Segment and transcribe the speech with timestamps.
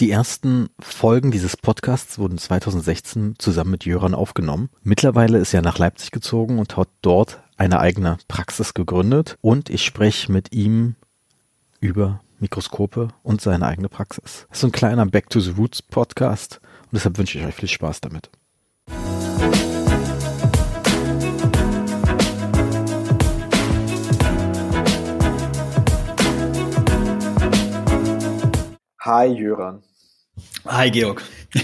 [0.00, 4.70] Die ersten Folgen dieses Podcasts wurden 2016 zusammen mit Jöran aufgenommen.
[4.82, 9.84] Mittlerweile ist er nach Leipzig gezogen und hat dort eine eigene Praxis gegründet und ich
[9.84, 10.94] spreche mit ihm
[11.80, 14.46] über Mikroskope und seine eigene Praxis.
[14.48, 17.68] Das ist ein kleiner Back to the Roots Podcast und deshalb wünsche ich euch viel
[17.68, 18.30] Spaß damit.
[29.02, 29.82] Hi Jöran.
[30.66, 31.22] Hi Georg.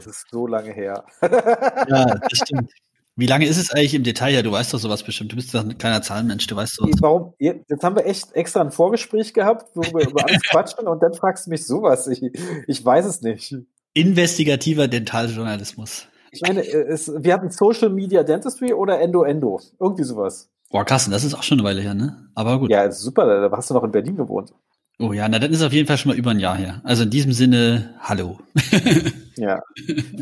[0.00, 1.04] Das ist so lange her.
[1.20, 2.70] ja, das stimmt.
[3.16, 4.42] Wie lange ist es eigentlich im Detail her?
[4.42, 5.30] Du weißt doch sowas bestimmt.
[5.30, 6.94] Du bist doch ein kleiner Zahlenmensch, du weißt sowas.
[7.00, 7.34] Warum?
[7.38, 11.12] Jetzt haben wir echt extra ein Vorgespräch gehabt, wo wir über alles quatschen und dann
[11.12, 12.06] fragst du mich sowas.
[12.06, 12.22] Ich,
[12.66, 13.54] ich weiß es nicht.
[13.92, 16.06] Investigativer Dentaljournalismus.
[16.30, 19.60] Ich meine, es, wir hatten Social Media Dentistry oder Endo Endo.
[19.78, 20.48] Irgendwie sowas.
[20.70, 22.30] Boah, Carsten, das ist auch schon eine Weile her, ne?
[22.34, 22.70] Aber gut.
[22.70, 24.54] Ja, super, da hast du noch in Berlin gewohnt.
[25.00, 26.82] Oh ja, na dann ist auf jeden Fall schon mal über ein Jahr her.
[26.84, 28.38] Also in diesem Sinne, hallo.
[29.36, 29.62] ja.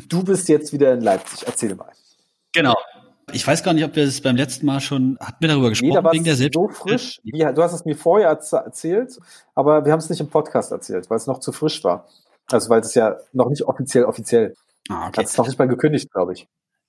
[0.09, 1.43] Du bist jetzt wieder in Leipzig.
[1.47, 1.91] Erzähl mal.
[2.53, 2.77] Genau.
[3.33, 6.01] Ich weiß gar nicht, ob wir es beim letzten Mal schon, hatten wir darüber gesprochen,
[6.05, 7.20] nee, wegen der Selbst so frisch.
[7.25, 9.19] Wie, du hast es mir vorher erzählt,
[9.57, 12.07] aber wir haben es nicht im Podcast erzählt, weil es noch zu frisch war.
[12.47, 14.55] Also weil es ja noch nicht offiziell offiziell.
[14.89, 15.23] Ah, okay.
[15.23, 16.47] Hat es noch nicht mal gekündigt, glaube ich.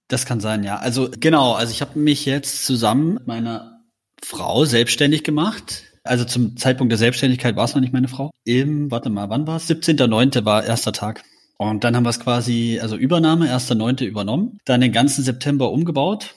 [0.08, 0.78] Das kann sein, ja.
[0.78, 3.82] Also genau, also ich habe mich jetzt zusammen mit meiner
[4.24, 8.32] Frau selbstständig gemacht also zum Zeitpunkt der Selbstständigkeit war es noch nicht meine Frau.
[8.44, 9.70] Im, warte mal, wann war es?
[9.70, 10.44] 17.9.
[10.44, 11.24] war erster Tag.
[11.58, 14.06] Und dann haben wir es quasi, also Übernahme, 1.9.
[14.06, 16.34] übernommen, dann den ganzen September umgebaut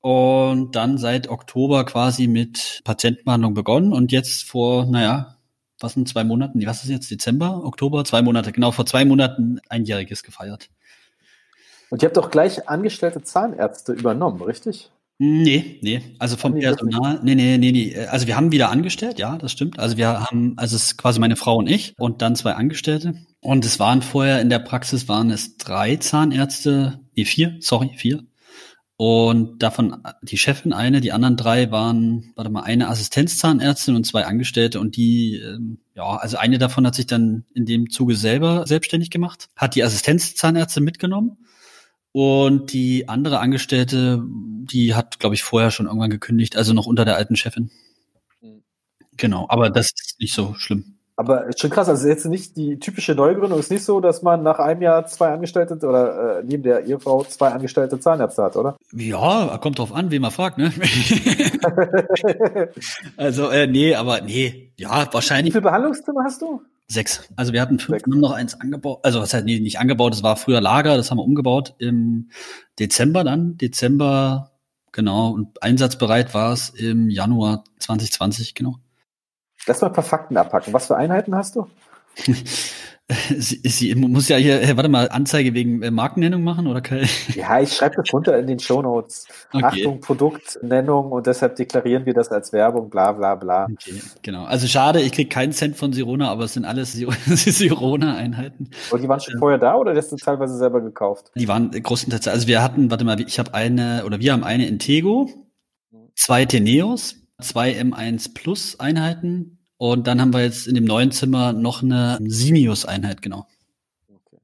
[0.00, 5.36] und dann seit Oktober quasi mit Patientenbehandlung begonnen und jetzt vor, naja,
[5.80, 9.60] was sind zwei Monaten, was ist jetzt, Dezember, Oktober, zwei Monate, genau, vor zwei Monaten
[9.68, 10.70] einjähriges gefeiert.
[11.90, 14.90] Und ihr habt doch gleich angestellte Zahnärzte übernommen, richtig?
[15.18, 16.02] Nee, nee.
[16.18, 17.96] Also vom Personal, nee, nee, nee, nee.
[17.96, 19.78] Also wir haben wieder angestellt, ja, das stimmt.
[19.78, 23.14] Also wir haben, also es ist quasi meine Frau und ich und dann zwei Angestellte.
[23.40, 28.24] Und es waren vorher in der Praxis waren es drei Zahnärzte, nee, vier, sorry, vier.
[28.98, 34.24] Und davon die Chefin eine, die anderen drei waren, warte mal, eine Assistenzzahnärztin und zwei
[34.24, 38.66] Angestellte und die, ähm, ja, also eine davon hat sich dann in dem Zuge selber
[38.66, 41.38] selbstständig gemacht, hat die Assistenzzahnärztin mitgenommen
[42.16, 47.04] und die andere Angestellte, die hat, glaube ich, vorher schon irgendwann gekündigt, also noch unter
[47.04, 47.70] der alten Chefin.
[48.40, 48.62] Mhm.
[49.18, 50.96] Genau, aber das ist nicht so schlimm.
[51.16, 54.42] Aber ist schon krass, also jetzt nicht die typische Neugründung, ist nicht so, dass man
[54.42, 58.78] nach einem Jahr zwei Angestellte oder äh, neben der Ehefrau zwei Angestellte Zahnärzte hat, oder?
[58.92, 60.72] Ja, kommt drauf an, wen man fragt, ne?
[63.18, 65.52] also, äh, nee, aber nee, ja, wahrscheinlich.
[65.52, 66.62] Wie viele Behandlungszimmer hast du?
[66.88, 67.28] Sechs.
[67.34, 69.00] Also wir hatten fünf, haben noch eins angebaut.
[69.02, 72.30] Also was heißt nee, nicht angebaut, das war früher Lager, das haben wir umgebaut im
[72.78, 73.56] Dezember dann.
[73.58, 74.52] Dezember,
[74.92, 75.30] genau.
[75.30, 78.76] Und einsatzbereit war es im Januar 2020, genau.
[79.66, 80.72] Lass mal ein paar Fakten abpacken.
[80.72, 81.68] Was für Einheiten hast du?
[83.38, 87.06] Sie, sie muss ja hier, warte mal, Anzeige wegen äh, Markennennung machen oder kein?
[87.36, 89.28] Ja, ich schreibe das runter in den Show Notes.
[89.52, 89.64] Okay.
[89.64, 93.68] Achtung, Produktnennung und deshalb deklarieren wir das als Werbung, bla bla bla.
[93.70, 94.44] Okay, genau.
[94.44, 96.92] Also schade, ich krieg keinen Cent von Sirona, aber es sind alles
[97.26, 98.70] Sirona-Einheiten.
[98.90, 101.30] Und die waren schon vorher da oder hast du teilweise selber gekauft?
[101.36, 104.66] Die waren größtenteils, also wir hatten, warte mal, ich habe eine, oder wir haben eine
[104.66, 105.30] Intego,
[106.16, 111.52] zwei Teneos, zwei M1 Plus Einheiten, und dann haben wir jetzt in dem neuen Zimmer
[111.52, 113.46] noch eine Simius-Einheit, genau.
[114.08, 114.40] Okay.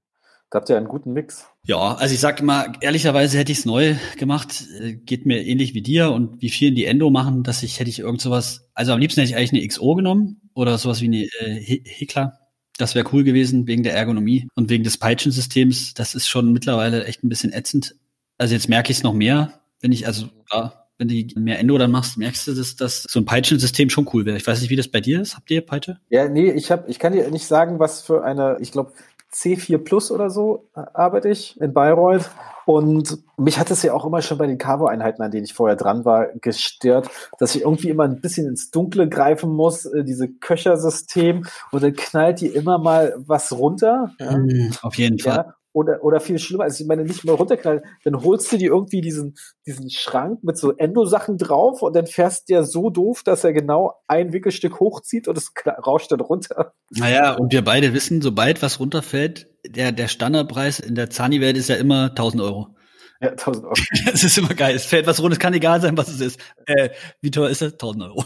[0.50, 1.46] Da habt ihr einen guten Mix.
[1.64, 4.64] Ja, also ich sag mal, ehrlicherweise hätte ich es neu gemacht.
[4.80, 7.88] Äh, geht mir ähnlich wie dir und wie vielen die Endo machen, dass ich, hätte
[7.88, 11.06] ich irgend sowas, also am liebsten hätte ich eigentlich eine XO genommen oder sowas wie
[11.06, 12.38] eine äh, Hekla.
[12.78, 15.94] Das wäre cool gewesen wegen der Ergonomie und wegen des Peitschensystems.
[15.94, 17.94] Das ist schon mittlerweile echt ein bisschen ätzend.
[18.38, 21.76] Also jetzt merke ich es noch mehr, wenn ich, also klar, wenn du mehr Endo
[21.78, 24.36] dann machst, merkst du, dass, dass so ein Peitschensystem schon cool wäre.
[24.36, 25.36] Ich weiß nicht, wie das bei dir ist.
[25.36, 25.98] Habt ihr Peitsche?
[26.10, 28.92] Ja, nee, ich habe, ich kann dir nicht sagen, was für eine, ich glaube,
[29.34, 32.30] C4 Plus oder so äh, arbeite ich in Bayreuth.
[32.64, 35.74] Und mich hat es ja auch immer schon bei den Cavo-Einheiten, an denen ich vorher
[35.74, 40.28] dran war, gestört, dass ich irgendwie immer ein bisschen ins Dunkle greifen muss, äh, diese
[40.28, 44.14] Köchersystem, und dann knallt die immer mal was runter.
[44.20, 45.36] Mm, auf jeden Fall.
[45.36, 48.70] Ja oder, oder viel schlimmer, also ich meine, nicht mal runterknallen, dann holst du dir
[48.70, 49.34] irgendwie diesen,
[49.66, 53.94] diesen Schrank mit so Endo-Sachen drauf und dann fährst der so doof, dass er genau
[54.06, 55.52] ein Wickelstück hochzieht und es
[55.86, 56.74] rauscht dann runter.
[56.90, 61.68] Naja, und wir beide wissen, sobald was runterfällt, der, der Standardpreis in der Zani-Welt ist
[61.68, 62.74] ja immer 1000 Euro.
[63.22, 63.74] Ja, 1000 Euro.
[64.04, 64.74] Das ist immer geil.
[64.74, 66.40] Es fällt was runter, es kann egal sein, was es ist.
[66.66, 66.90] Äh,
[67.20, 67.74] wie teuer ist das?
[67.74, 68.24] 1000 Euro.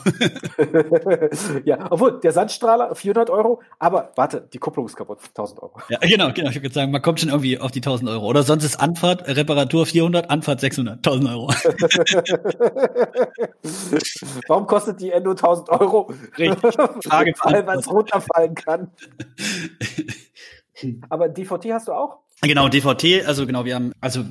[1.64, 5.78] ja, obwohl, der Sandstrahler 400 Euro, aber warte, die Kupplung ist kaputt, 1000 Euro.
[5.90, 6.48] Ja, genau, genau.
[6.48, 8.26] Ich würde sagen, man kommt schon irgendwie auf die 1000 Euro.
[8.26, 11.48] Oder sonst ist Anfahrt, Reparatur 400, Anfahrt 600, 1000 Euro.
[14.48, 16.10] Warum kostet die Endo 1000 Euro?
[16.38, 16.74] Richtig.
[17.04, 18.90] Frage Weil was runterfallen kann.
[21.10, 22.25] Aber DVT hast du auch?
[22.42, 24.22] Genau, DVT, also genau, wir haben, also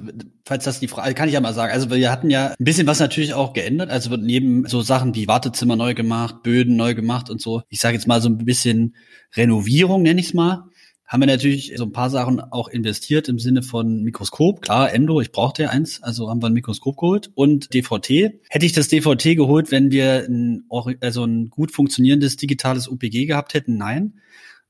[0.45, 2.85] falls das die Frage, kann ich ja mal sagen, also wir hatten ja ein bisschen
[2.85, 6.93] was natürlich auch geändert, also wird neben so Sachen wie Wartezimmer neu gemacht, Böden neu
[6.93, 8.95] gemacht und so, ich sage jetzt mal so ein bisschen
[9.35, 10.69] Renovierung, nenne ich es mal,
[11.07, 14.61] haben wir natürlich so ein paar Sachen auch investiert im Sinne von Mikroskop.
[14.61, 18.33] Klar, Endo, ich brauchte ja eins, also haben wir ein Mikroskop geholt und DVT.
[18.49, 20.65] Hätte ich das DVT geholt, wenn wir ein,
[21.01, 23.77] also ein gut funktionierendes digitales UPG gehabt hätten?
[23.77, 24.19] Nein.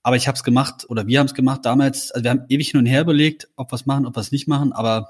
[0.06, 2.12] Aber ich habe es gemacht oder wir haben es gemacht damals.
[2.12, 4.32] Also wir haben ewig hin und her überlegt, ob wir es machen, ob wir es
[4.32, 4.72] nicht machen.
[4.72, 5.10] Aber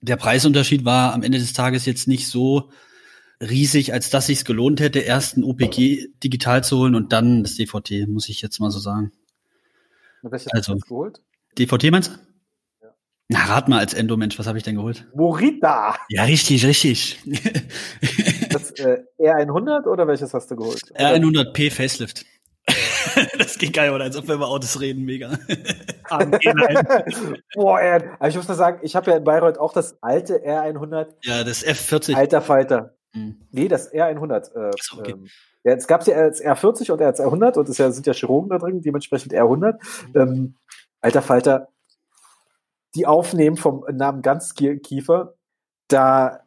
[0.00, 2.72] der Preisunterschied war am Ende des Tages jetzt nicht so
[3.40, 7.54] riesig, als dass sich gelohnt hätte, erst ein OPG digital zu holen und dann das
[7.54, 9.12] DVT, muss ich jetzt mal so sagen.
[10.22, 11.20] Welches also, hast du geholt?
[11.56, 12.84] DVT meinst du?
[12.84, 12.94] Ja.
[13.28, 15.06] Na, rat mal als Endomensch, was habe ich denn geholt?
[15.14, 15.94] Morita!
[16.08, 17.20] Ja, richtig, richtig.
[18.50, 20.82] das äh, R100 oder welches hast du geholt?
[20.96, 22.26] R100P Facelift.
[23.38, 24.04] das geht geil, oder?
[24.04, 25.30] Als ob wir über Autos reden, mega.
[27.54, 28.02] Boah, ey.
[28.18, 31.08] Aber ich muss nur sagen, ich habe ja in Bayreuth auch das alte R100.
[31.22, 32.14] Ja, das F40.
[32.14, 32.96] Alter Falter.
[33.12, 33.36] Hm.
[33.50, 34.54] Nee, das R100.
[34.54, 35.12] Äh, okay.
[35.12, 35.28] ähm,
[35.64, 38.58] ja, es gab ja als R40 und als R100 und es sind ja Chirurgen da
[38.58, 39.78] drin, dementsprechend R100.
[40.12, 40.20] Mhm.
[40.20, 40.54] Ähm,
[41.00, 41.68] alter Falter,
[42.94, 45.34] die aufnehmen vom Namen Ganzkiefer,
[45.88, 46.40] da,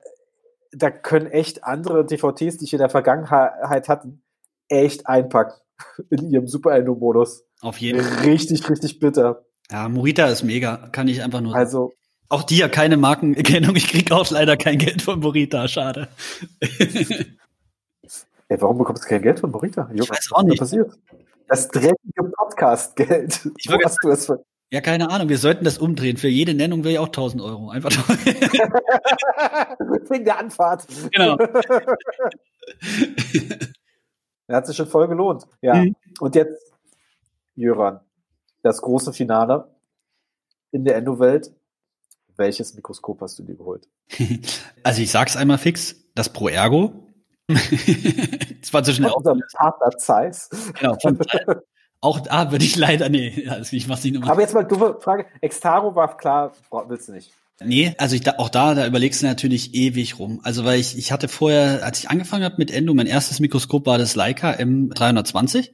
[0.71, 4.21] da können echt andere DVTs, die ich in der Vergangenheit hatten,
[4.67, 5.59] echt einpacken
[6.09, 7.43] in ihrem Super Endo-Modus.
[7.61, 8.25] Auf jeden Fall.
[8.25, 9.45] Richtig, richtig bitter.
[9.71, 11.55] Ja, Morita ist mega, kann ich einfach nur.
[11.55, 11.93] Also,
[12.29, 13.75] auch die ja keine Markenerkennung.
[13.75, 16.09] Ich krieg auch leider kein Geld von Morita, schade.
[18.51, 19.89] Ey, warum bekommst du kein Geld von Morita?
[19.93, 20.59] Jo, ich weiß auch nicht.
[20.59, 20.91] Passiert?
[21.47, 23.45] Das dreckige Podcast-Geld.
[23.67, 24.39] Wo hast du es von?
[24.71, 25.29] Ja, keine Ahnung.
[25.29, 26.17] Wir sollten das umdrehen.
[26.17, 27.69] Für jede Nennung will ich auch 1000 Euro.
[27.69, 27.91] Einfach.
[30.09, 30.85] Wegen der Anfahrt.
[31.11, 31.37] Genau.
[34.49, 35.45] Er hat sich schon voll gelohnt.
[35.61, 35.75] Ja.
[35.75, 35.95] Mhm.
[36.19, 36.73] Und jetzt,
[37.55, 37.99] Jöran,
[38.63, 39.69] das große Finale
[40.71, 41.53] in der Endo-Welt.
[42.35, 43.87] Welches Mikroskop hast du dir geholt?
[44.83, 46.93] Also ich sag's einmal fix, das Pro Ergo
[47.49, 49.11] das war schnell.
[49.11, 50.49] Unser Partner Zeiss.
[50.79, 50.97] Genau.
[52.01, 54.31] Auch da würde ich leider, nee, also ich mach's nicht nochmal.
[54.31, 55.25] Aber jetzt mal dumme Frage.
[55.41, 56.53] Extaro war klar,
[56.87, 57.33] willst du nicht.
[57.61, 60.39] Nee, also ich da, auch da, da überlegst du natürlich ewig rum.
[60.43, 63.85] Also weil ich, ich hatte vorher, als ich angefangen habe mit Endo, mein erstes Mikroskop
[63.85, 65.71] war das Leica M320.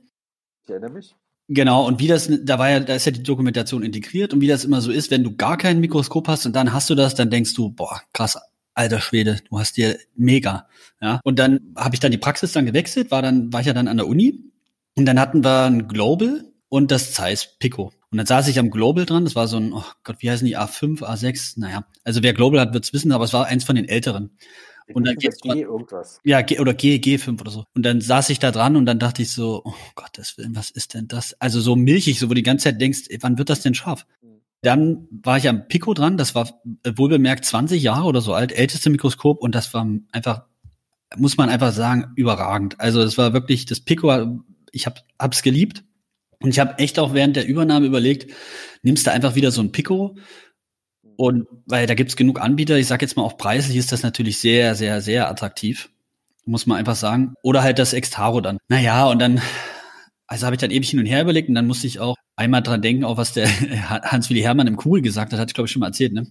[0.63, 1.15] Ich erinnere mich.
[1.47, 4.47] Genau, und wie das, da war ja, da ist ja die Dokumentation integriert und wie
[4.47, 7.13] das immer so ist, wenn du gar kein Mikroskop hast und dann hast du das,
[7.13, 8.39] dann denkst du, boah, krass,
[8.73, 10.67] alter Schwede, du hast dir mega.
[10.99, 11.19] Ja.
[11.23, 13.87] Und dann habe ich dann die Praxis dann gewechselt, war dann, war ich ja dann
[13.87, 14.51] an der Uni
[14.95, 17.93] und dann hatten wir ein Global und das Zeiss Pico.
[18.15, 20.47] Und dann saß ich am Global dran, das war so ein, oh Gott, wie heißen
[20.47, 21.85] die, A5, A6, naja.
[22.05, 24.37] Also wer Global hat, wird's wissen, aber es war eins von den älteren.
[24.93, 26.21] Und dann geht's G irgendwas.
[26.23, 27.65] Ja, G oder G, G5 oder so.
[27.75, 30.71] Und dann saß ich da dran und dann dachte ich so, oh Gottes Willen, was
[30.71, 31.35] ist denn das?
[31.41, 33.73] Also so milchig, so wo du die ganze Zeit denkst, ey, wann wird das denn
[33.73, 34.05] scharf?
[34.21, 34.39] Mhm.
[34.61, 38.53] Dann war ich am Pico dran, das war äh, wohlbemerkt 20 Jahre oder so alt,
[38.53, 40.45] älteste Mikroskop und das war einfach,
[41.17, 42.79] muss man einfach sagen, überragend.
[42.79, 44.41] Also das war wirklich, das Pico,
[44.71, 45.83] ich hab, hab's geliebt
[46.41, 48.31] und ich habe echt auch während der Übernahme überlegt,
[48.83, 50.17] nimmst du einfach wieder so ein Pico
[51.17, 54.39] und weil da gibt's genug Anbieter, ich sag jetzt mal auch preislich ist das natürlich
[54.39, 55.89] sehr, sehr, sehr attraktiv,
[56.45, 57.33] muss man einfach sagen.
[57.41, 58.57] Oder halt das Extaro dann.
[58.67, 59.41] Naja, und dann
[60.27, 62.63] also habe ich dann ewig hin und her überlegt und dann musste ich auch einmal
[62.63, 63.47] dran denken, auch was der
[63.89, 66.27] Hans-Willi Hermann im Kugel gesagt hat, hatte ich glaube ich schon mal erzählt, ne?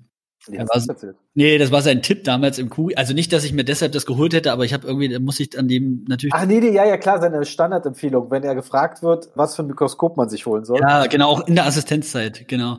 [0.49, 0.97] Nee, das war,
[1.35, 2.97] nee, das war sein Tipp damals im Kugel.
[2.97, 5.41] Also nicht, dass ich mir deshalb das geholt hätte, aber ich habe irgendwie, da muss
[5.41, 6.35] ich an dem natürlich.
[6.35, 9.69] Ach nee, nee, ja, ja, klar, seine Standardempfehlung, wenn er gefragt wird, was für ein
[9.69, 10.81] Mikroskop man sich holen soll.
[10.81, 12.79] Ja, genau, auch in der Assistenzzeit, genau.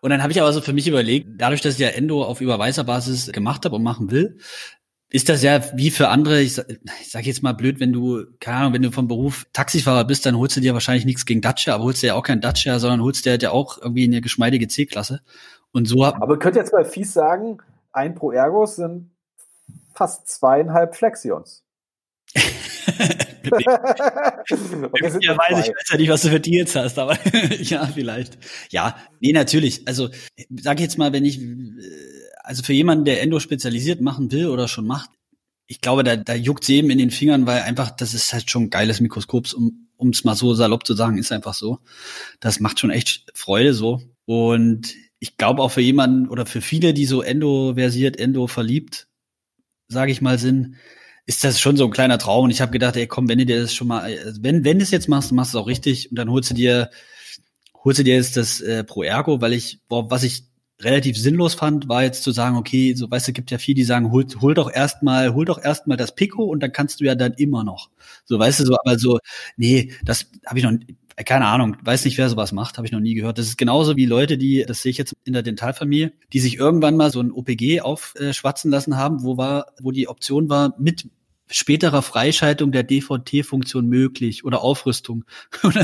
[0.00, 2.40] Und dann habe ich aber so für mich überlegt, dadurch, dass ich ja Endo auf
[2.40, 4.38] Überweiserbasis gemacht habe und machen will,
[5.12, 8.56] ist das ja wie für andere, ich, ich sage jetzt mal blöd, wenn du, keine
[8.56, 11.74] Ahnung, wenn du vom Beruf Taxifahrer bist, dann holst du dir wahrscheinlich nichts gegen Dacia,
[11.74, 14.22] aber holst dir ja auch kein Dacia, sondern holst dir halt ja auch irgendwie eine
[14.22, 15.20] geschmeidige C-Klasse.
[15.72, 17.58] Und so Aber ihr könnt jetzt mal fies sagen,
[17.92, 19.10] ein Pro Ergos sind
[19.94, 21.64] fast zweieinhalb Flexions.
[22.34, 23.52] ja,
[25.02, 27.18] weiß ich weiß ja nicht, was du für Deals hast, aber
[27.60, 28.38] ja, vielleicht.
[28.70, 29.86] Ja, nee, natürlich.
[29.86, 30.08] Also,
[30.60, 31.40] sag jetzt mal, wenn ich
[32.42, 35.10] also für jemanden, der Endo spezialisiert machen will oder schon macht,
[35.66, 38.64] ich glaube, da, da juckt jedem in den Fingern, weil einfach, das ist halt schon
[38.64, 41.78] ein geiles Mikroskop, um es mal so salopp zu sagen, ist einfach so.
[42.40, 44.02] Das macht schon echt Freude so.
[44.26, 49.06] Und ich glaube auch für jemanden oder für viele, die so Endo-versiert, Endo verliebt,
[49.86, 50.74] sage ich mal, sind,
[51.26, 52.46] ist das schon so ein kleiner Traum.
[52.46, 54.82] Und ich habe gedacht, ey, komm, wenn du dir das schon mal, wenn, wenn du
[54.82, 56.90] es jetzt machst, machst du es auch richtig und dann holst du dir,
[57.84, 60.42] holst du dir jetzt das äh, Pro Ergo, weil ich, boah, was ich
[60.82, 63.84] relativ sinnlos fand, war jetzt zu sagen, okay, so weißt du, gibt ja viele, die
[63.84, 67.14] sagen, hol, hol doch erstmal, hol doch erstmal das Pico und dann kannst du ja
[67.14, 67.90] dann immer noch.
[68.24, 69.18] So, weißt du, so, aber so,
[69.56, 70.72] nee, das habe ich noch,
[71.24, 73.38] keine Ahnung, weiß nicht, wer sowas macht, habe ich noch nie gehört.
[73.38, 76.56] Das ist genauso wie Leute, die, das sehe ich jetzt in der Dentalfamilie, die sich
[76.56, 81.06] irgendwann mal so ein OPG aufschwatzen lassen haben, wo war, wo die Option war, mit
[81.52, 85.24] späterer Freischaltung der DVT-Funktion möglich oder Aufrüstung.
[85.62, 85.76] und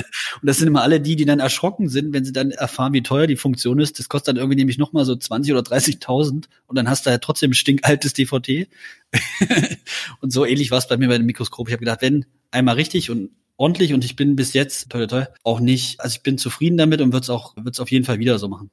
[0.42, 3.26] das sind immer alle die, die dann erschrocken sind, wenn sie dann erfahren, wie teuer
[3.26, 3.98] die Funktion ist.
[3.98, 7.22] Das kostet dann irgendwie nämlich nochmal so 20 oder 30.000 und dann hast du halt
[7.22, 8.68] trotzdem stinkaltes DVT.
[10.20, 11.68] und so ähnlich war es bei mir bei dem Mikroskop.
[11.68, 15.28] Ich habe gedacht, wenn einmal richtig und ordentlich und ich bin bis jetzt toll, toll,
[15.42, 18.04] auch nicht, also ich bin zufrieden damit und würde es auch, würde es auf jeden
[18.04, 18.70] Fall wieder so machen.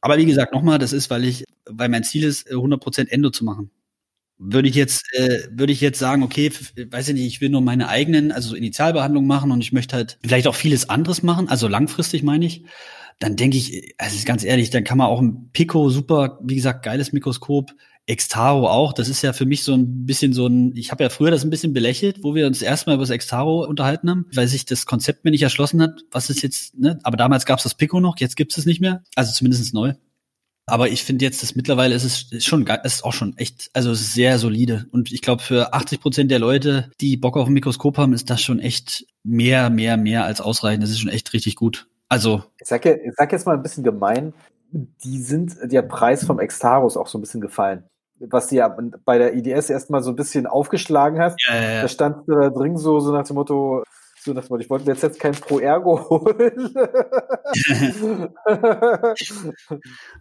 [0.00, 3.44] Aber wie gesagt, nochmal, das ist, weil ich, weil mein Ziel ist, 100% Endo zu
[3.44, 3.70] machen.
[4.38, 6.52] Würde ich jetzt, äh, würde ich jetzt sagen, okay,
[6.90, 9.96] weiß ich nicht, ich will nur meine eigenen, also so Initialbehandlung machen und ich möchte
[9.96, 12.64] halt vielleicht auch vieles anderes machen, also langfristig meine ich,
[13.18, 16.54] dann denke ich, also ist ganz ehrlich, dann kann man auch ein Pico super, wie
[16.54, 17.72] gesagt, geiles Mikroskop,
[18.06, 21.10] Extaro auch, das ist ja für mich so ein bisschen so ein, ich habe ja
[21.10, 24.46] früher das ein bisschen belächelt, wo wir uns erstmal über das Extaro unterhalten haben, weil
[24.46, 27.64] sich das Konzept mir nicht erschlossen hat, was ist jetzt, ne, aber damals gab es
[27.64, 29.94] das Pico noch, jetzt gibt es es nicht mehr, also zumindest neu.
[30.68, 33.94] Aber ich finde jetzt, dass mittlerweile ist es ist schon ist auch schon echt, also
[33.94, 34.86] sehr solide.
[34.92, 38.30] Und ich glaube, für 80 Prozent der Leute, die Bock auf ein Mikroskop haben, ist
[38.30, 40.82] das schon echt mehr, mehr, mehr als ausreichend.
[40.82, 41.88] Das ist schon echt richtig gut.
[42.08, 42.44] Also.
[42.60, 44.34] Ich sag, ja, ich sag jetzt mal ein bisschen gemein,
[44.72, 47.84] die sind, der Preis vom Extarus auch so ein bisschen gefallen.
[48.20, 51.36] Was du ja bei der IDS erstmal so ein bisschen aufgeschlagen hast.
[51.48, 51.82] Ja, ja, ja.
[51.82, 53.84] Da stand da drin so, so nach dem Motto,
[54.24, 56.74] so nach ich wollte mir jetzt, jetzt kein Pro Ergo holen.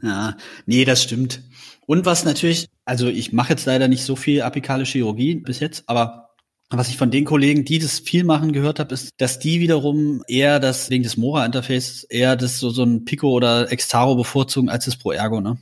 [0.02, 0.36] ja,
[0.66, 1.42] nee, das stimmt.
[1.86, 5.84] Und was natürlich, also ich mache jetzt leider nicht so viel apikale Chirurgie bis jetzt,
[5.88, 6.28] aber
[6.70, 10.24] was ich von den Kollegen, die das viel machen, gehört habe, ist, dass die wiederum
[10.28, 14.86] eher das, wegen des Mora-Interface, eher das so, so ein Pico oder Extaro bevorzugen als
[14.86, 15.58] das Pro Ergo, ne?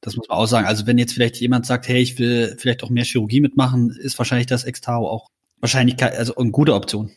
[0.00, 0.66] Das muss man auch sagen.
[0.66, 4.18] Also wenn jetzt vielleicht jemand sagt, hey, ich will vielleicht auch mehr Chirurgie mitmachen, ist
[4.18, 5.28] wahrscheinlich das Extaro auch
[5.60, 7.12] wahrscheinlich also eine gute Option.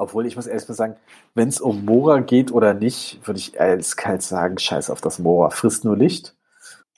[0.00, 0.96] Obwohl ich muss ehrlich mal sagen,
[1.34, 5.50] wenn es um Mora geht oder nicht, würde ich eiskalt sagen, scheiß auf das Mora,
[5.50, 6.34] frisst nur Licht.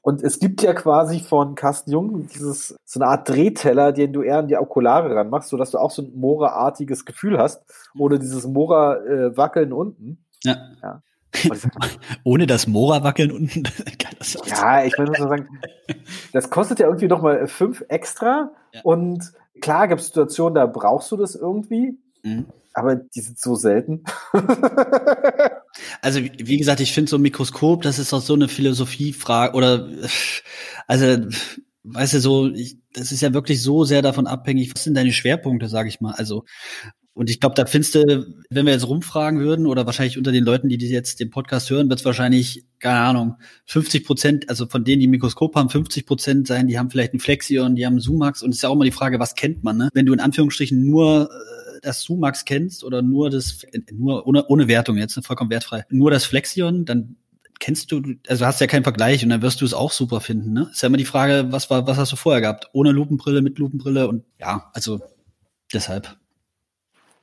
[0.02, 4.22] Und es gibt ja quasi von Carsten Jung dieses, so eine Art Drehteller, den du
[4.22, 7.64] eher an die Okulare ranmachst, sodass du auch so ein Mora-artiges Gefühl hast,
[7.98, 10.24] ohne dieses Mora-Wackeln unten.
[10.44, 10.56] Ja.
[10.80, 11.02] ja.
[12.24, 13.64] Ohne das Mora-Wackeln unten.
[14.46, 15.48] ja, ich würde so sagen,
[16.32, 18.50] das kostet ja irgendwie nochmal fünf extra.
[18.72, 18.82] Ja.
[18.84, 21.98] Und klar gibt es Situationen, da brauchst du das irgendwie.
[22.22, 22.46] Mhm.
[22.74, 24.04] Aber die sind so selten.
[26.00, 29.88] also wie gesagt, ich finde so ein Mikroskop, das ist auch so eine Philosophiefrage oder
[30.86, 31.26] also
[31.84, 35.12] weißt du so, ich, das ist ja wirklich so sehr davon abhängig, was sind deine
[35.12, 36.12] Schwerpunkte, sage ich mal.
[36.12, 36.44] Also
[37.14, 40.44] und ich glaube, da findest du, wenn wir jetzt rumfragen würden oder wahrscheinlich unter den
[40.44, 43.36] Leuten, die jetzt den Podcast hören, wird es wahrscheinlich, keine Ahnung,
[43.66, 47.20] 50 Prozent, also von denen, die Mikroskop haben, 50 Prozent sein, die haben vielleicht ein
[47.20, 49.76] Flexion, die haben Zoomax und es ist ja auch immer die Frage, was kennt man,
[49.76, 49.90] ne?
[49.92, 51.51] Wenn du in Anführungsstrichen nur äh,
[51.82, 56.24] das Sumax kennst oder nur das, nur ohne, ohne Wertung jetzt, vollkommen wertfrei, nur das
[56.24, 57.16] Flexion, dann
[57.62, 60.52] kennst du, also hast ja keinen Vergleich und dann wirst du es auch super finden.
[60.52, 60.68] Ne?
[60.72, 62.68] Ist ja immer die Frage, was war, was hast du vorher gehabt?
[62.72, 65.00] Ohne Lupenbrille, mit Lupenbrille und ja, also
[65.72, 66.16] deshalb.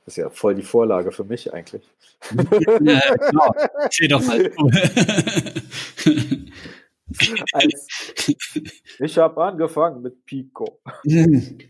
[0.04, 1.82] Das ist ja voll die Vorlage für mich eigentlich.
[2.82, 3.54] Ja, genau.
[3.90, 4.50] Steh doch mal.
[7.52, 7.88] Als,
[8.98, 10.80] ich habe angefangen mit Pico.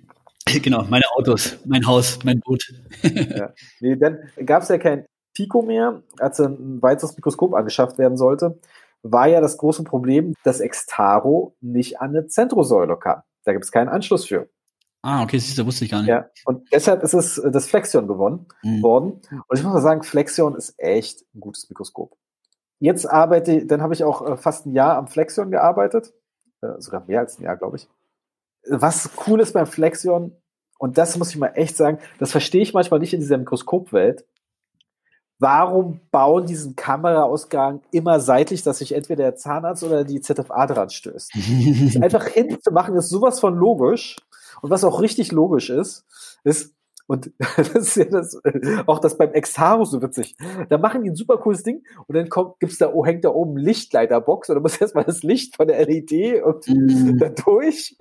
[0.63, 2.63] Genau, meine Autos, mein Haus, mein Boot.
[3.03, 3.53] ja.
[3.81, 8.59] Nee, dann gab es ja kein Pico mehr, als ein weiteres Mikroskop angeschafft werden sollte,
[9.03, 13.23] war ja das große Problem, dass Extaro nicht an eine Zentrosäule kam.
[13.45, 14.51] Da gibt es keinen Anschluss für.
[15.03, 16.11] Ah, okay, siehst du, wusste ich gar nicht.
[16.11, 18.83] Ja, und deshalb ist es das Flexion gewonnen mhm.
[18.83, 19.13] worden.
[19.49, 22.19] Und ich muss mal sagen, Flexion ist echt ein gutes Mikroskop.
[22.81, 26.13] Jetzt arbeite, dann habe ich auch äh, fast ein Jahr am Flexion gearbeitet.
[26.61, 27.89] Äh, sogar mehr als ein Jahr, glaube ich
[28.69, 30.37] was cool ist beim Flexion,
[30.79, 34.25] und das muss ich mal echt sagen, das verstehe ich manchmal nicht in dieser Mikroskopwelt.
[35.39, 40.91] Warum bauen diesen Kameraausgang immer seitlich, dass sich entweder der Zahnarzt oder die ZFA dran
[40.91, 41.33] stößt?
[42.03, 44.17] einfach hinzumachen ist sowas von logisch.
[44.63, 46.05] Und was auch richtig logisch ist,
[46.45, 46.75] ist,
[47.11, 48.41] und das ist ja das,
[48.87, 50.37] auch das beim Extaro so witzig.
[50.69, 53.31] Da machen die ein super cooles Ding und dann kommt, gibt's da, oh, hängt da
[53.31, 57.19] oben Lichtleiterbox und dann muss erstmal das Licht von der LED und mm.
[57.19, 57.97] da durch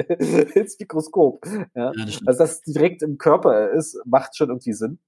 [0.54, 1.44] ins Mikroskop.
[1.74, 1.92] Ja?
[1.96, 5.00] ja das also das direkt im Körper ist, macht schon irgendwie Sinn.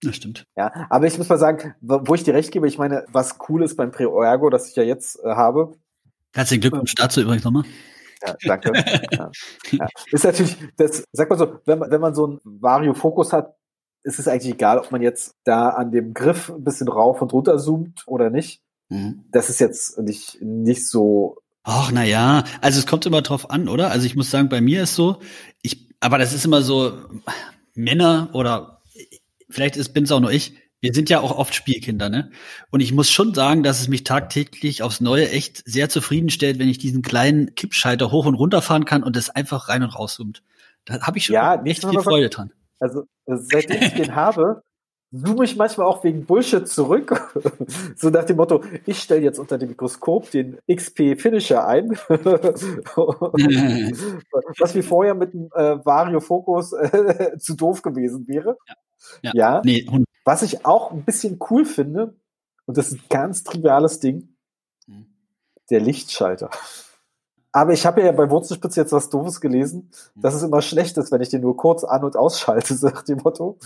[0.00, 0.46] Das stimmt.
[0.56, 3.62] Ja, aber ich muss mal sagen, wo ich dir recht gebe, ich meine, was cool
[3.62, 5.74] ist beim Pre-Ergo, das ich ja jetzt äh, habe.
[6.32, 7.64] Herzlichen Glückwunsch dazu übrigens nochmal.
[8.24, 8.72] Ja, danke.
[9.12, 9.30] ja,
[9.70, 9.88] ja.
[10.10, 13.56] Ist natürlich, das, sag mal so, wenn man, wenn man so einen Vario-Fokus hat,
[14.04, 17.32] ist es eigentlich egal, ob man jetzt da an dem Griff ein bisschen rauf und
[17.32, 18.60] runter zoomt oder nicht.
[18.88, 19.24] Mhm.
[19.30, 21.38] Das ist jetzt nicht, nicht so.
[21.62, 23.90] Ach, na ja, also es kommt immer drauf an, oder?
[23.90, 25.18] Also ich muss sagen, bei mir ist so,
[25.62, 26.92] ich, aber das ist immer so,
[27.74, 28.82] Männer oder
[29.48, 32.30] vielleicht ist, bin's auch nur ich, wir sind ja auch oft Spielkinder, ne?
[32.70, 36.68] Und ich muss schon sagen, dass es mich tagtäglich aufs Neue echt sehr zufriedenstellt, wenn
[36.68, 40.42] ich diesen kleinen Kippschalter hoch und runter fahren kann und das einfach rein und rauszoomt.
[40.84, 42.50] Da habe ich schon ja, echt viel Freude dran.
[42.80, 44.64] Also seitdem ich den habe,
[45.12, 47.30] zoome ich manchmal auch wegen Bullshit zurück.
[47.96, 51.90] so nach dem Motto, ich stelle jetzt unter dem Mikroskop den XP Finisher ein.
[54.58, 58.56] was wie vorher mit dem äh, Vario Focus äh, zu doof gewesen wäre.
[58.66, 58.74] Ja.
[59.22, 59.30] ja.
[59.34, 59.62] ja.
[59.64, 59.86] Nee,
[60.24, 62.14] was ich auch ein bisschen cool finde,
[62.66, 64.36] und das ist ein ganz triviales Ding,
[64.86, 65.06] mhm.
[65.70, 66.50] der Lichtschalter.
[67.54, 71.12] Aber ich habe ja bei Wurzelspitze jetzt was Doofes gelesen, dass es immer schlecht ist,
[71.12, 73.58] wenn ich den nur kurz an- und ausschalte, sagt dem Motto,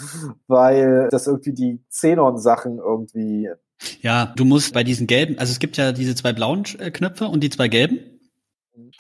[0.48, 3.50] weil das irgendwie die Xenon-Sachen irgendwie.
[4.00, 7.26] Ja, du musst bei diesen gelben, also es gibt ja diese zwei blauen äh, Knöpfe
[7.26, 8.00] und die zwei gelben.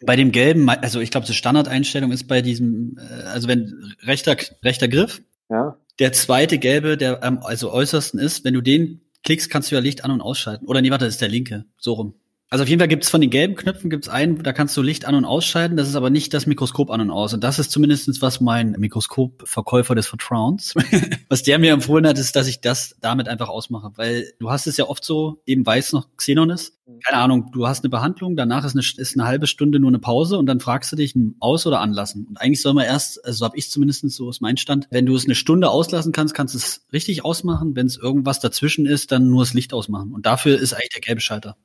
[0.02, 4.36] Bei dem gelben, also ich glaube, die Standardeinstellung ist bei diesem, äh, also wenn rechter,
[4.62, 5.76] rechter Griff, ja.
[5.98, 9.80] Der zweite gelbe, der am also äußersten ist, wenn du den klickst, kannst du ja
[9.80, 10.66] Licht an- und ausschalten.
[10.66, 12.14] Oder nee, warte, das ist der linke, so rum.
[12.48, 14.82] Also auf jeden Fall gibt es von den gelben Knöpfen gibt's einen, da kannst du
[14.82, 15.76] Licht an- und ausschalten.
[15.76, 17.34] Das ist aber nicht das Mikroskop an und aus.
[17.34, 20.74] Und das ist zumindestens was mein Mikroskopverkäufer des Vertrauens,
[21.28, 23.90] was der mir empfohlen hat, ist, dass ich das damit einfach ausmache.
[23.96, 26.78] Weil du hast es ja oft so, eben weiß noch Xenon ist.
[27.04, 29.98] Keine Ahnung, du hast eine Behandlung, danach ist eine, ist eine halbe Stunde nur eine
[29.98, 32.26] Pause und dann fragst du dich aus- oder anlassen.
[32.28, 35.04] Und eigentlich soll man erst, also so habe ich zumindest so ist mein Stand, wenn
[35.04, 37.74] du es eine Stunde auslassen kannst, kannst du es richtig ausmachen.
[37.74, 40.12] Wenn es irgendwas dazwischen ist, dann nur das Licht ausmachen.
[40.12, 41.56] Und dafür ist eigentlich der gelbe Schalter.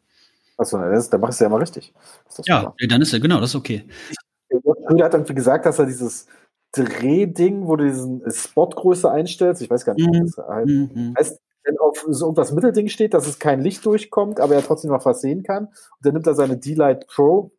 [0.61, 1.91] Achso, dann machst du ja immer richtig.
[2.45, 3.83] Ja, dann ist er, genau, das ist okay.
[4.87, 6.27] Köhler hat irgendwie gesagt, dass er dieses
[6.73, 11.15] Drehding, wo du diesen Spotgröße einstellst, ich weiß gar nicht, wie das heißt, mhm.
[11.17, 14.89] heißt wenn auf so irgendwas Mittelding steht, dass es kein Licht durchkommt, aber er trotzdem
[14.91, 15.65] noch was sehen kann.
[15.65, 17.51] Und dann nimmt er seine D-Light Pro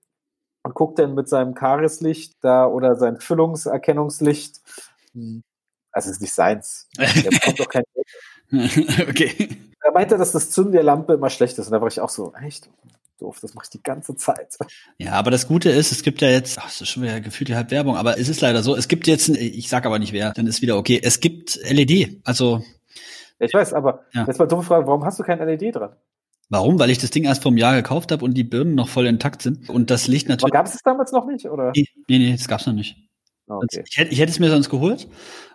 [0.64, 4.60] und guckt dann mit seinem Karislicht da oder sein Füllungserkennungslicht.
[5.12, 5.42] Hm,
[5.92, 6.88] also es ist nicht seins.
[6.98, 8.06] Er bekommt doch kein Geld.
[9.08, 9.48] okay.
[9.80, 11.66] Er meinte, dass das Zünden der Lampe immer schlecht ist.
[11.66, 12.68] Und da war ich auch so, echt
[13.22, 14.58] doof, das mache ich die ganze Zeit.
[14.98, 17.48] Ja, aber das Gute ist, es gibt ja jetzt, ach, das ist schon wieder gefühlt
[17.48, 20.32] die Halbwerbung, aber es ist leider so, es gibt jetzt, ich sag aber nicht wer,
[20.32, 22.62] dann ist wieder okay, es gibt LED, also.
[23.38, 24.24] Ich weiß, aber ja.
[24.26, 25.90] jetzt mal dumme Frage, warum hast du kein LED dran?
[26.48, 26.78] Warum?
[26.78, 29.40] Weil ich das Ding erst vom Jahr gekauft habe und die Birnen noch voll intakt
[29.40, 29.70] sind.
[29.70, 30.52] Und das Licht natürlich.
[30.52, 31.72] Gab es es damals noch nicht, oder?
[31.74, 32.96] Nee, nee, nee das gab's noch nicht.
[33.56, 33.84] Okay.
[33.88, 35.08] Ich, hätte, ich hätte es mir sonst geholt,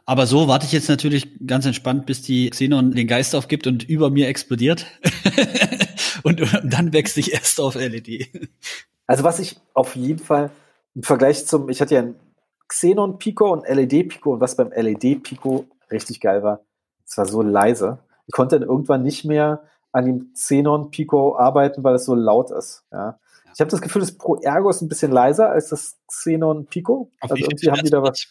[0.05, 3.87] aber so warte ich jetzt natürlich ganz entspannt, bis die Xenon den Geist aufgibt und
[3.87, 4.85] über mir explodiert.
[6.23, 8.29] und, und, dann wechsle ich erst auf LED.
[9.05, 10.51] Also was ich auf jeden Fall
[10.95, 12.15] im Vergleich zum, ich hatte ja ein
[12.67, 16.61] Xenon Pico und LED Pico und was beim LED Pico richtig geil war,
[17.05, 17.99] es war so leise.
[18.27, 22.51] Ich konnte dann irgendwann nicht mehr an dem Xenon Pico arbeiten, weil es so laut
[22.51, 22.83] ist.
[22.91, 23.19] Ja.
[23.57, 27.11] Ich habe das Gefühl, das Pro Ergo ist ein bisschen leiser als das Xenon Pico.
[27.21, 28.27] Auf also irgendwie haben die da was.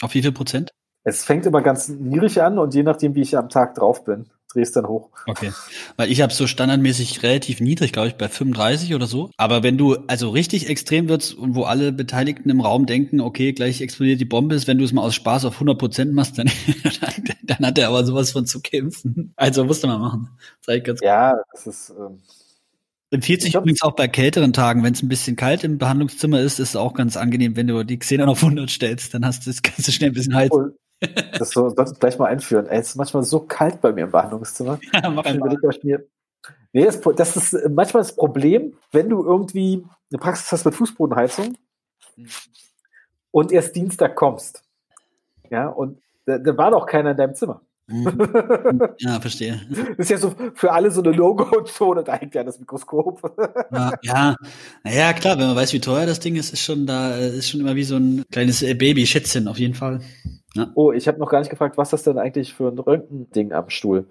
[0.00, 0.70] Auf wie viel Prozent?
[1.04, 4.30] Es fängt immer ganz niedrig an und je nachdem, wie ich am Tag drauf bin,
[4.50, 5.10] drehe es dann hoch.
[5.26, 5.52] Okay.
[5.98, 9.28] Weil ich habe so standardmäßig relativ niedrig, glaube ich, bei 35 oder so.
[9.36, 13.52] Aber wenn du also richtig extrem wirst und wo alle Beteiligten im Raum denken, okay,
[13.52, 16.38] gleich explodiert die Bombe, ist, wenn du es mal aus Spaß auf 100 Prozent machst,
[16.38, 16.46] dann,
[17.02, 19.34] dann, dann, hat er aber sowas von zu kämpfen.
[19.36, 20.30] Also musste man machen.
[20.66, 21.90] Ich ganz ja, das ist.
[21.90, 22.22] Ähm
[23.12, 26.60] Empfiehlt sich übrigens auch bei kälteren Tagen, wenn es ein bisschen kalt im Behandlungszimmer ist,
[26.60, 29.50] ist es auch ganz angenehm, wenn du die Xenon auf 100 stellst, dann hast du
[29.50, 30.50] das du schnell ein bisschen heiß.
[31.38, 32.66] Das so, solltest du gleich mal einführen.
[32.66, 34.78] Ey, es ist manchmal so kalt bei mir im Behandlungszimmer.
[34.92, 35.56] Ja, mach einmal.
[36.72, 41.56] Nee, das, das ist manchmal das Problem, wenn du irgendwie eine Praxis hast mit Fußbodenheizung
[43.32, 44.62] und erst Dienstag kommst.
[45.50, 47.62] Ja, und da, da war doch keiner in deinem Zimmer.
[47.90, 48.88] Mhm.
[48.98, 49.60] Ja, verstehe.
[49.68, 53.20] Das ist ja so für alle so eine Logo-Zone, da hängt ja das Mikroskop.
[53.72, 54.36] Ja, ja,
[54.84, 57.60] naja, klar, wenn man weiß, wie teuer das Ding ist, ist schon da, ist schon
[57.60, 60.00] immer wie so ein kleines äh, Baby-Schätzchen auf jeden Fall.
[60.54, 60.70] Ja.
[60.74, 63.70] Oh, ich habe noch gar nicht gefragt, was das denn eigentlich für ein Röntgending am
[63.70, 64.06] Stuhl?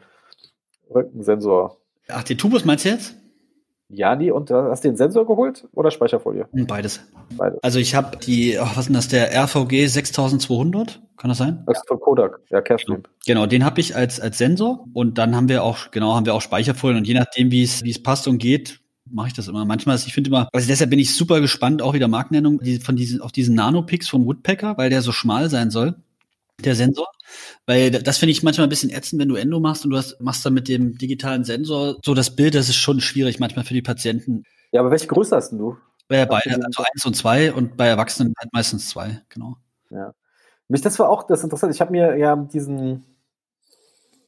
[0.94, 1.78] Röntgensensor.
[2.08, 3.16] Ach, den Tubus meinst du jetzt?
[3.92, 6.48] Ja, nee, und hast du den Sensor geholt oder Speicherfolie?
[6.52, 7.02] Beides.
[7.36, 7.60] Beides.
[7.64, 11.02] Also ich habe die, oh, was ist denn das, der RVG 6200?
[11.18, 11.64] Kann das sein?
[11.66, 13.04] Das ist von Kodak, ja, Kerstin.
[13.26, 16.36] Genau, den habe ich als, als Sensor und dann haben wir auch, genau, haben wir
[16.36, 18.80] auch Speicherfolien und je nachdem, wie es, wie es passt und geht,
[19.12, 19.66] mache ich das immer.
[19.66, 22.96] Manchmal, ich finde immer, also deshalb bin ich super gespannt, auch wieder Markennennung, die, von
[22.96, 25.96] diesen, auf diesen Nanopix vom Woodpecker, weil der so schmal sein soll
[26.66, 27.08] der Sensor.
[27.66, 30.20] Weil das finde ich manchmal ein bisschen ätzend, wenn du Endo machst und du hast,
[30.20, 33.74] machst dann mit dem digitalen Sensor so das Bild, das ist schon schwierig manchmal für
[33.74, 34.44] die Patienten.
[34.72, 35.78] Ja, aber welche Größe hast du?
[36.08, 39.58] Bei beide, also eins und zwei und bei Erwachsenen halt meistens zwei, genau.
[39.92, 40.14] Ja.
[40.68, 41.76] Mich, das war auch das Interessante.
[41.76, 43.06] Ich habe mir ja diesen,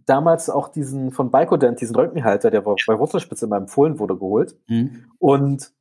[0.05, 4.55] damals auch diesen von Bicodent, diesen Röntgenhalter, der bei Wurzelspitze immer empfohlen wurde, geholt.
[4.67, 5.05] Mhm.
[5.19, 5.71] Und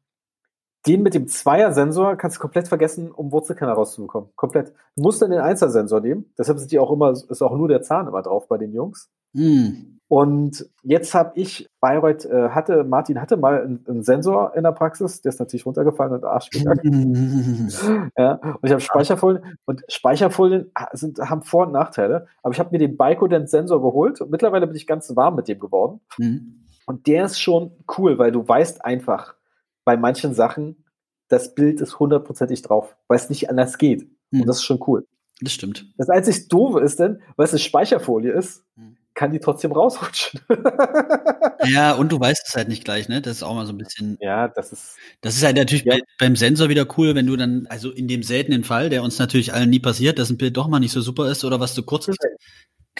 [0.86, 4.30] den mit dem Zweier-Sensor kannst du komplett vergessen, um Wurzelkanal rauszubekommen.
[4.34, 4.72] Komplett.
[4.96, 6.32] Du musst dann den Einser-Sensor nehmen.
[6.38, 9.10] Deshalb sind die auch immer, ist auch nur der Zahn immer drauf bei den Jungs.
[9.34, 9.98] Mm.
[10.08, 14.72] Und jetzt habe ich, Bayreuth äh, hatte, Martin hatte mal einen, einen, Sensor in der
[14.72, 16.48] Praxis, der ist natürlich runtergefallen und Arsch
[18.18, 22.26] ja, und ich habe Speicherfolien und Speicherfolien sind, haben Vor- und Nachteile.
[22.42, 25.60] Aber ich habe mir den Bicodent-Sensor geholt und mittlerweile bin ich ganz warm mit dem
[25.60, 26.00] geworden.
[26.18, 26.38] Mm.
[26.86, 29.36] Und der ist schon cool, weil du weißt einfach,
[29.84, 30.84] bei manchen Sachen,
[31.28, 34.08] das Bild ist hundertprozentig drauf, weil es nicht anders geht.
[34.30, 34.42] Mhm.
[34.42, 35.06] Und das ist schon cool.
[35.40, 35.86] Das stimmt.
[35.96, 38.96] Das einzig Doofe ist denn, weil es eine Speicherfolie ist, mhm.
[39.14, 40.40] kann die trotzdem rausrutschen.
[41.68, 43.22] ja, und du weißt es halt nicht gleich, ne?
[43.22, 44.18] Das ist auch mal so ein bisschen.
[44.20, 44.96] Ja, das ist.
[45.22, 45.96] Das ist halt natürlich ja.
[46.18, 49.54] beim Sensor wieder cool, wenn du dann, also in dem seltenen Fall, der uns natürlich
[49.54, 51.84] allen nie passiert, dass ein Bild doch mal nicht so super ist oder was zu
[51.84, 52.18] kurz ist,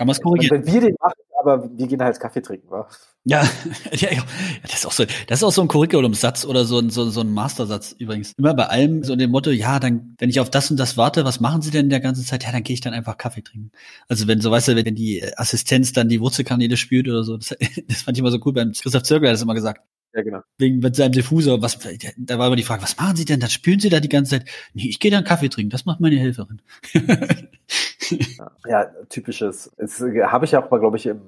[0.00, 0.56] kann man es korrigieren.
[0.56, 2.88] Und wenn wir den machen, aber wir gehen halt Kaffee trinken, wa?
[3.24, 3.46] Ja,
[3.92, 4.22] ja, ja,
[4.62, 7.20] das ist auch so, das ist auch so ein Curriculum-Satz oder so ein, so, so
[7.20, 8.32] ein Mastersatz übrigens.
[8.38, 11.26] Immer bei allem so dem Motto, ja, dann, wenn ich auf das und das warte,
[11.26, 12.44] was machen Sie denn in der ganzen Zeit?
[12.44, 13.72] Ja, dann gehe ich dann einfach Kaffee trinken.
[14.08, 17.54] Also wenn, so weißt du, wenn die Assistenz dann die Wurzelkanäle spürt oder so, das,
[17.88, 19.82] das fand ich immer so cool beim Christoph Zirkel hat das immer gesagt.
[20.14, 20.40] Ja, genau.
[20.56, 21.78] Wegen mit seinem Diffusor, was,
[22.16, 23.38] da war immer die Frage, was machen Sie denn?
[23.38, 24.48] Dann spüren Sie da die ganze Zeit.
[24.72, 26.62] Nee, ich gehe dann Kaffee trinken, das macht meine Helferin.
[28.66, 29.70] ja, typisches.
[29.76, 31.20] Das habe ich auch mal, glaube ich, im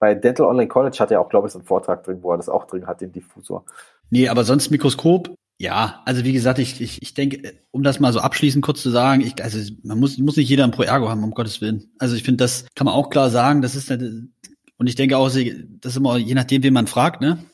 [0.00, 2.38] bei Dental Online College hat er auch, glaube ich, so einen Vortrag drin, wo er
[2.38, 3.66] das auch drin hat, den Diffusor.
[4.08, 8.12] Nee, aber sonst Mikroskop, ja, also wie gesagt, ich, ich, ich denke, um das mal
[8.14, 11.10] so abschließend kurz zu sagen, ich, also man muss, muss nicht jeder ein Pro Ergo
[11.10, 11.92] haben, um Gottes Willen.
[11.98, 14.28] Also ich finde, das kann man auch klar sagen, das ist eine,
[14.78, 17.44] und ich denke auch, das ist immer je nachdem, wen man fragt, ne?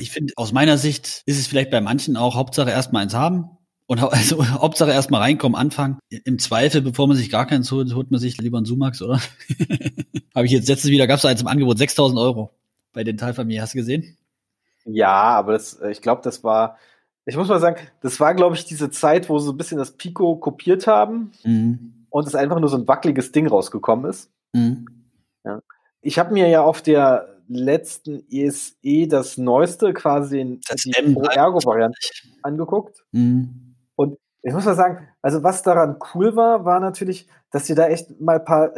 [0.00, 3.50] Ich finde, aus meiner Sicht ist es vielleicht bei manchen auch Hauptsache erstmal eins haben,
[3.86, 5.98] und also Hauptsache erstmal reinkommen, anfangen.
[6.08, 9.20] Im Zweifel, bevor man sich gar keins holt, holt man sich lieber einen Sumax, oder?
[10.34, 12.52] Habe ich jetzt letztes wieder, gab es eins im Angebot, 6000 Euro
[12.92, 14.16] bei den Teilfamilie, hast du gesehen?
[14.84, 16.78] Ja, aber das, ich glaube, das war,
[17.24, 19.78] ich muss mal sagen, das war, glaube ich, diese Zeit, wo sie so ein bisschen
[19.78, 22.06] das Pico kopiert haben mhm.
[22.10, 24.30] und es einfach nur so ein wackeliges Ding rausgekommen ist.
[24.52, 24.86] Mhm.
[25.44, 25.60] Ja.
[26.00, 31.98] Ich habe mir ja auf der letzten ESE das neueste, quasi das die Ergo-Variante
[32.42, 33.04] angeguckt.
[33.12, 33.71] Mhm.
[34.42, 38.20] Ich muss mal sagen, also was daran cool war, war natürlich, dass sie da echt
[38.20, 38.72] mal ein paar,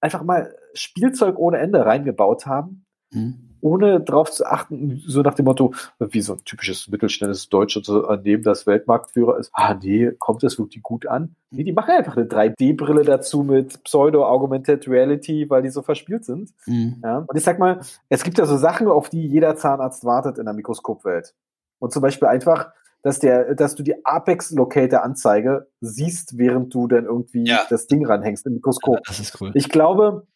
[0.00, 2.86] einfach mal Spielzeug ohne Ende reingebaut haben.
[3.10, 7.88] Mhm ohne darauf zu achten, so nach dem Motto, wie so ein typisches mittelständisches deutsches
[7.88, 11.36] Unternehmen, das Weltmarktführer ist, ah nee, kommt das wirklich gut an?
[11.50, 16.50] Nee, die machen einfach eine 3D-Brille dazu mit Pseudo-Augmented Reality, weil die so verspielt sind.
[16.66, 17.00] Mhm.
[17.02, 20.38] Ja, und ich sag mal, es gibt ja so Sachen, auf die jeder Zahnarzt wartet
[20.38, 21.34] in der Mikroskopwelt.
[21.78, 26.86] Und zum Beispiel einfach dass der, dass du die Apex Locator Anzeige siehst, während du
[26.86, 27.66] dann irgendwie ja.
[27.70, 28.96] das Ding ranhängst im Mikroskop.
[28.96, 29.52] Ja, das ist cool.
[29.54, 30.26] Ich glaube,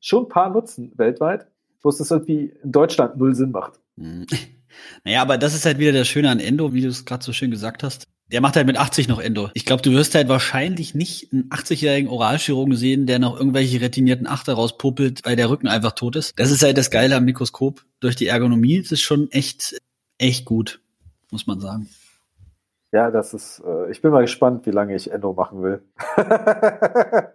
[0.00, 1.46] schon ein paar nutzen weltweit,
[1.82, 3.80] wo es das irgendwie in Deutschland null Sinn macht.
[3.96, 4.26] Hm.
[5.02, 7.32] Naja, aber das ist halt wieder das Schöne an Endo, wie du es gerade so
[7.32, 8.06] schön gesagt hast.
[8.30, 9.48] Der macht halt mit 80 noch Endo.
[9.54, 14.26] Ich glaube, du wirst halt wahrscheinlich nicht einen 80-jährigen Oralchirurgen sehen, der noch irgendwelche retinierten
[14.26, 16.38] Achter rauspuppelt, weil der Rücken einfach tot ist.
[16.38, 17.82] Das ist halt das Geile am Mikroskop.
[18.00, 19.78] Durch die Ergonomie das ist schon echt,
[20.18, 20.80] echt gut,
[21.30, 21.88] muss man sagen.
[22.92, 25.82] Ja, das ist, äh, ich bin mal gespannt, wie lange ich Endo machen will.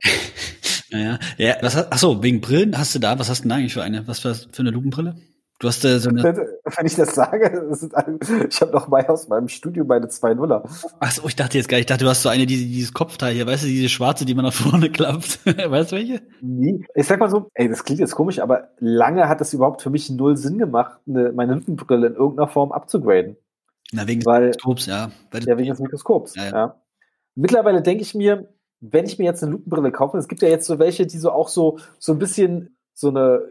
[0.93, 3.57] naja, ja, was hast, ach so, wegen Brillen hast du da, was hast du denn
[3.57, 5.15] eigentlich für eine, was für, für eine Lupenbrille?
[5.57, 6.23] Du hast äh, so eine.
[6.23, 10.63] Wenn ich das sage, das ein, ich habe noch mal aus meinem Studio meine 2.0er.
[10.99, 13.33] Achso, ich dachte jetzt gar nicht, ich dachte, du hast so eine, die, dieses Kopfteil
[13.33, 15.45] hier, weißt du, diese schwarze, die man nach vorne klappt.
[15.45, 16.21] weißt du welche?
[16.41, 16.85] Nee.
[16.93, 19.89] Ich sag mal so, ey, das klingt jetzt komisch, aber lange hat es überhaupt für
[19.89, 23.37] mich null Sinn gemacht, eine, meine Lippenbrille in irgendeiner Form abzugraden.
[23.91, 25.11] Na, wegen Weil, des Mikroskops, ja.
[25.33, 26.35] Ja, wegen des Mikroskops.
[26.35, 26.75] Ja, Ja, ja.
[27.35, 28.47] Mittlerweile denke ich mir,
[28.91, 31.31] wenn ich mir jetzt eine Lupenbrille kaufe, es gibt ja jetzt so welche, die so
[31.31, 33.41] auch so, so ein bisschen so eine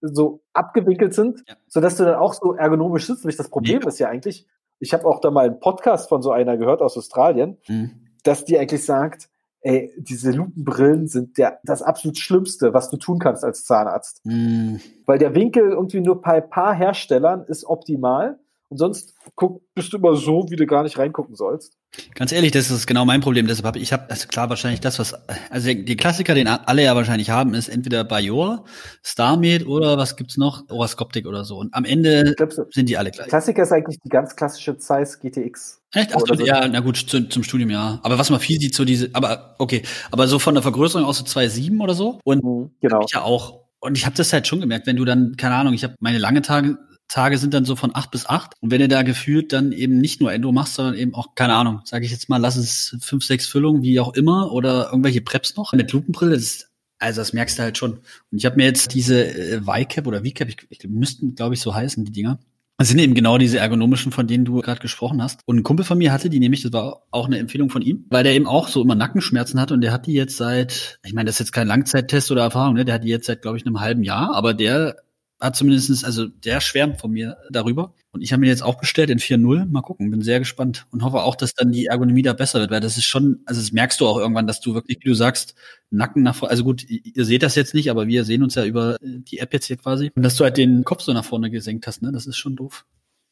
[0.00, 1.54] so abgewickelt sind, Ja.
[1.66, 3.24] sodass du dann auch so ergonomisch sitzt.
[3.24, 3.88] Nämlich das Problem Mega.
[3.88, 4.46] ist ja eigentlich,
[4.78, 7.90] ich habe auch da mal einen Podcast von so einer gehört aus Australien, Hm.
[8.22, 9.28] dass die eigentlich sagt,
[9.62, 14.20] ey, diese Lupenbrillen sind der, das absolut Schlimmste, was du tun kannst als Zahnarzt.
[14.24, 14.80] Hm.
[15.06, 19.92] Weil der Winkel irgendwie nur bei ein paar Herstellern ist optimal und sonst guck, bist
[19.92, 21.78] du immer so, wie du gar nicht reingucken sollst.
[22.14, 23.46] Ganz ehrlich, das ist genau mein Problem.
[23.46, 25.14] Deshalb habe ich, habe, also klar, wahrscheinlich das, was,
[25.50, 28.64] also der Klassiker, den alle ja wahrscheinlich haben, ist entweder Bajor,
[29.02, 30.68] Starmed oder was gibt's noch?
[30.68, 31.58] Orascoptic oder so.
[31.58, 33.28] Und am Ende Ich glaube, sind die alle gleich.
[33.28, 35.82] Klassiker ist eigentlich die ganz klassische Zeiss GTX.
[35.94, 36.14] Echt?
[36.14, 36.34] Ach, so.
[36.34, 38.00] ja, na gut, zu, zum Studium ja.
[38.02, 41.18] Aber was man viel sieht, so diese, aber okay, aber so von der Vergrößerung aus
[41.18, 42.20] so 2,7 oder so.
[42.24, 43.02] Und Mhm, genau.
[43.06, 43.66] ich ja auch.
[43.78, 46.18] Und ich habe das halt schon gemerkt, wenn du dann, keine Ahnung, ich habe meine
[46.18, 48.54] lange Tage, Tage sind dann so von 8 bis 8.
[48.60, 51.54] Und wenn du da gefühlt dann eben nicht nur Endo machst, sondern eben auch, keine
[51.54, 55.20] Ahnung, sage ich jetzt mal, lass es fünf, sechs Füllungen, wie auch immer, oder irgendwelche
[55.20, 57.92] Preps noch mit Lupenbrille, das ist, also das merkst du halt schon.
[58.30, 61.60] Und ich habe mir jetzt diese äh, Y-Cap oder V-Cap, ich, ich müssten, glaube ich,
[61.60, 62.38] so heißen, die Dinger.
[62.78, 65.40] Das sind eben genau diese ergonomischen, von denen du gerade gesprochen hast.
[65.46, 68.04] Und ein Kumpel von mir hatte die nämlich, das war auch eine Empfehlung von ihm,
[68.10, 71.14] weil der eben auch so immer Nackenschmerzen hat und der hat die jetzt seit, ich
[71.14, 72.84] meine, das ist jetzt kein Langzeittest oder Erfahrung, ne?
[72.84, 74.96] Der hat die jetzt seit, glaube ich, einem halben Jahr, aber der
[75.40, 77.94] hat zumindestens, also der schwärmt von mir darüber.
[78.12, 79.66] Und ich habe mir jetzt auch bestellt in 4.0.
[79.66, 82.70] Mal gucken, bin sehr gespannt und hoffe auch, dass dann die Ergonomie da besser wird,
[82.70, 85.14] weil das ist schon, also das merkst du auch irgendwann, dass du wirklich, wie du
[85.14, 85.54] sagst,
[85.90, 88.64] Nacken nach vorne, also gut, ihr seht das jetzt nicht, aber wir sehen uns ja
[88.64, 90.10] über äh, die App jetzt hier quasi.
[90.14, 92.10] Und dass du halt den Kopf so nach vorne gesenkt hast, ne?
[92.12, 92.86] Das ist schon doof.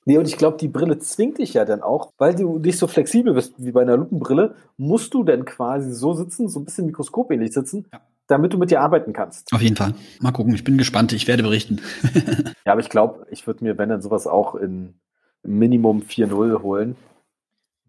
[0.07, 2.87] Nee, und ich glaube, die Brille zwingt dich ja dann auch, weil du nicht so
[2.87, 6.87] flexibel bist wie bei einer Lupenbrille, musst du dann quasi so sitzen, so ein bisschen
[6.87, 8.03] mikroskopähnlich sitzen, Ja.
[8.27, 9.53] Damit du mit dir arbeiten kannst.
[9.53, 9.95] Auf jeden Fall.
[10.21, 11.81] Mal gucken, ich bin gespannt, ich werde berichten.
[12.67, 14.95] Ja, aber ich glaube, ich würde mir, wenn dann sowas auch in
[15.43, 16.97] Minimum 4.0 holen,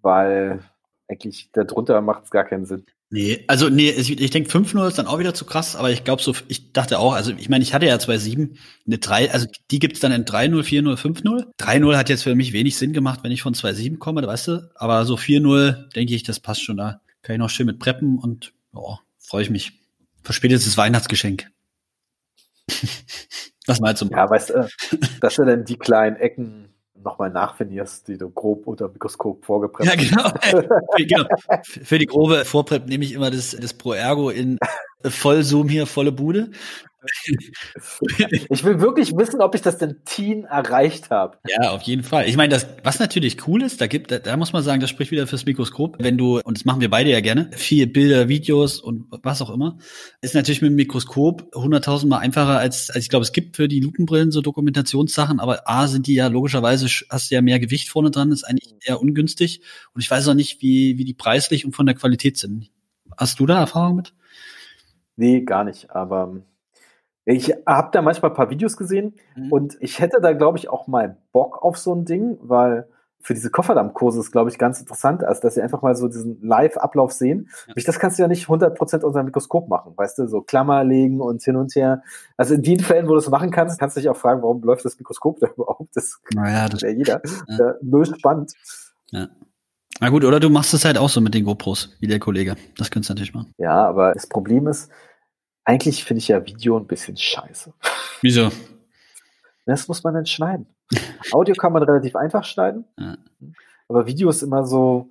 [0.02, 0.60] weil
[1.08, 2.86] eigentlich darunter macht es gar keinen Sinn.
[3.12, 6.22] Nee, also nee, ich, denke 5-0 ist dann auch wieder zu krass, aber ich glaube
[6.22, 9.80] so, ich dachte auch, also ich meine, ich hatte ja 2-7, eine 3, also die
[9.80, 11.46] gibt's dann in 3-0, 4-0, 5-0.
[11.58, 14.72] 3-0 hat jetzt für mich wenig Sinn gemacht, wenn ich von 2-7 komme, weißt du,
[14.76, 17.00] aber so 4-0, denke ich, das passt schon da.
[17.22, 19.85] Kann ich noch schön mit preppen und ja, freue ich mich.
[20.26, 21.50] Verspätetes Weihnachtsgeschenk.
[23.68, 24.68] das mal zum Ja, weißt du,
[25.22, 26.70] dass du dann die kleinen Ecken
[27.04, 30.68] nochmal nachfinierst, die du grob unter Mikroskop vorgepresst Ja, genau.
[30.98, 31.26] genau.
[31.64, 34.58] Für die grobe Vorprep nehme ich immer das, das Pro Ergo in
[35.04, 36.50] Vollzoom hier, volle Bude.
[38.50, 41.38] Ich will wirklich wissen, ob ich das denn Teen erreicht habe.
[41.48, 42.28] Ja, auf jeden Fall.
[42.28, 44.90] Ich meine, das, was natürlich cool ist, da gibt, da, da muss man sagen, das
[44.90, 45.98] spricht wieder fürs Mikroskop.
[46.00, 49.50] Wenn du, und das machen wir beide ja gerne, viel Bilder, Videos und was auch
[49.50, 49.78] immer,
[50.22, 53.80] ist natürlich mit dem Mikroskop hunderttausendmal einfacher als, als ich glaube, es gibt für die
[53.80, 57.90] Lupenbrillen so Dokumentationssachen, aber A sind die ja logischerweise, sch- hast du ja mehr Gewicht
[57.90, 59.62] vorne dran, ist eigentlich eher ungünstig.
[59.94, 62.70] Und ich weiß auch nicht, wie, wie die preislich und von der Qualität sind.
[63.18, 64.14] Hast du da Erfahrung mit?
[65.16, 65.92] Nee, gar nicht.
[65.92, 66.42] Aber
[67.26, 69.52] ich habe da manchmal ein paar Videos gesehen Mhm.
[69.52, 72.88] und ich hätte da, glaube ich, auch mal Bock auf so ein Ding, weil
[73.20, 76.40] für diese Kofferdammkurse ist, glaube ich, ganz interessant, als dass sie einfach mal so diesen
[76.44, 77.50] Live-Ablauf sehen.
[77.68, 77.74] Ja.
[77.84, 81.22] Das kannst du ja nicht 100% unter dem Mikroskop machen, weißt du, so Klammer legen
[81.22, 82.04] und hin und her.
[82.38, 84.62] Also in den Fällen, wo du es machen kannst, kannst du dich auch fragen, warum
[84.62, 85.96] läuft das Mikroskop da überhaupt?
[85.96, 87.22] Das Naja, kann ja jeder.
[87.48, 87.58] Ja.
[87.58, 87.74] Ja.
[87.82, 88.54] Null spannend.
[89.12, 92.56] Na gut, oder du machst es halt auch so mit den GoPros, wie der Kollege.
[92.78, 93.54] Das könntest du natürlich machen.
[93.58, 94.92] Ja, aber das Problem ist,
[95.66, 97.74] eigentlich finde ich ja Video ein bisschen scheiße.
[98.22, 98.50] Wieso?
[99.66, 100.68] Das muss man dann schneiden.
[101.32, 103.18] Audio kann man relativ einfach schneiden, Ja.
[103.90, 105.10] aber Video ist immer so.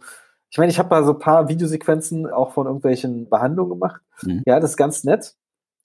[0.50, 4.00] Ich meine, ich habe mal so ein paar Videosequenzen auch von irgendwelchen Behandlungen gemacht.
[4.22, 4.42] Mhm.
[4.46, 5.34] Ja, das ist ganz nett.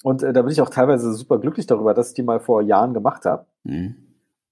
[0.04, 2.62] Und äh, da bin ich auch teilweise super glücklich darüber, dass ich die mal vor
[2.62, 3.48] Jahren gemacht habe.
[3.64, 3.96] Mhm.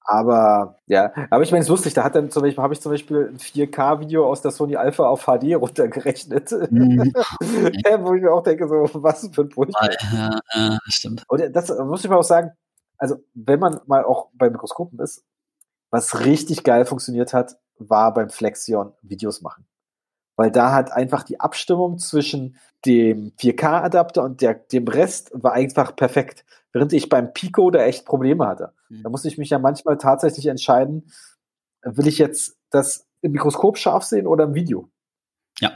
[0.10, 2.80] Aber ja, aber ich meine, es ist lustig, da hat dann zum Beispiel, habe ich
[2.80, 6.50] zum Beispiel ein 4K-Video aus der Sony Alpha auf HD runtergerechnet.
[6.72, 7.14] Mhm.
[8.00, 9.90] Wo ich mir auch denke, so, was für ein Furchtbar.
[10.14, 11.24] Ja, ja, das stimmt.
[11.28, 12.52] Und das muss ich mal auch sagen,
[12.98, 15.26] also wenn man mal auch bei Mikroskopen ist,
[15.90, 19.66] was richtig geil funktioniert hat, war beim Flexion Videos machen.
[20.38, 25.96] Weil da hat einfach die Abstimmung zwischen dem 4K-Adapter und der, dem Rest war einfach
[25.96, 26.46] perfekt.
[26.72, 28.72] Während ich beim Pico da echt Probleme hatte.
[28.90, 29.04] Mhm.
[29.04, 31.12] Da musste ich mich ja manchmal tatsächlich entscheiden,
[31.82, 34.90] will ich jetzt das im Mikroskop scharf sehen oder im Video.
[35.60, 35.72] Ja,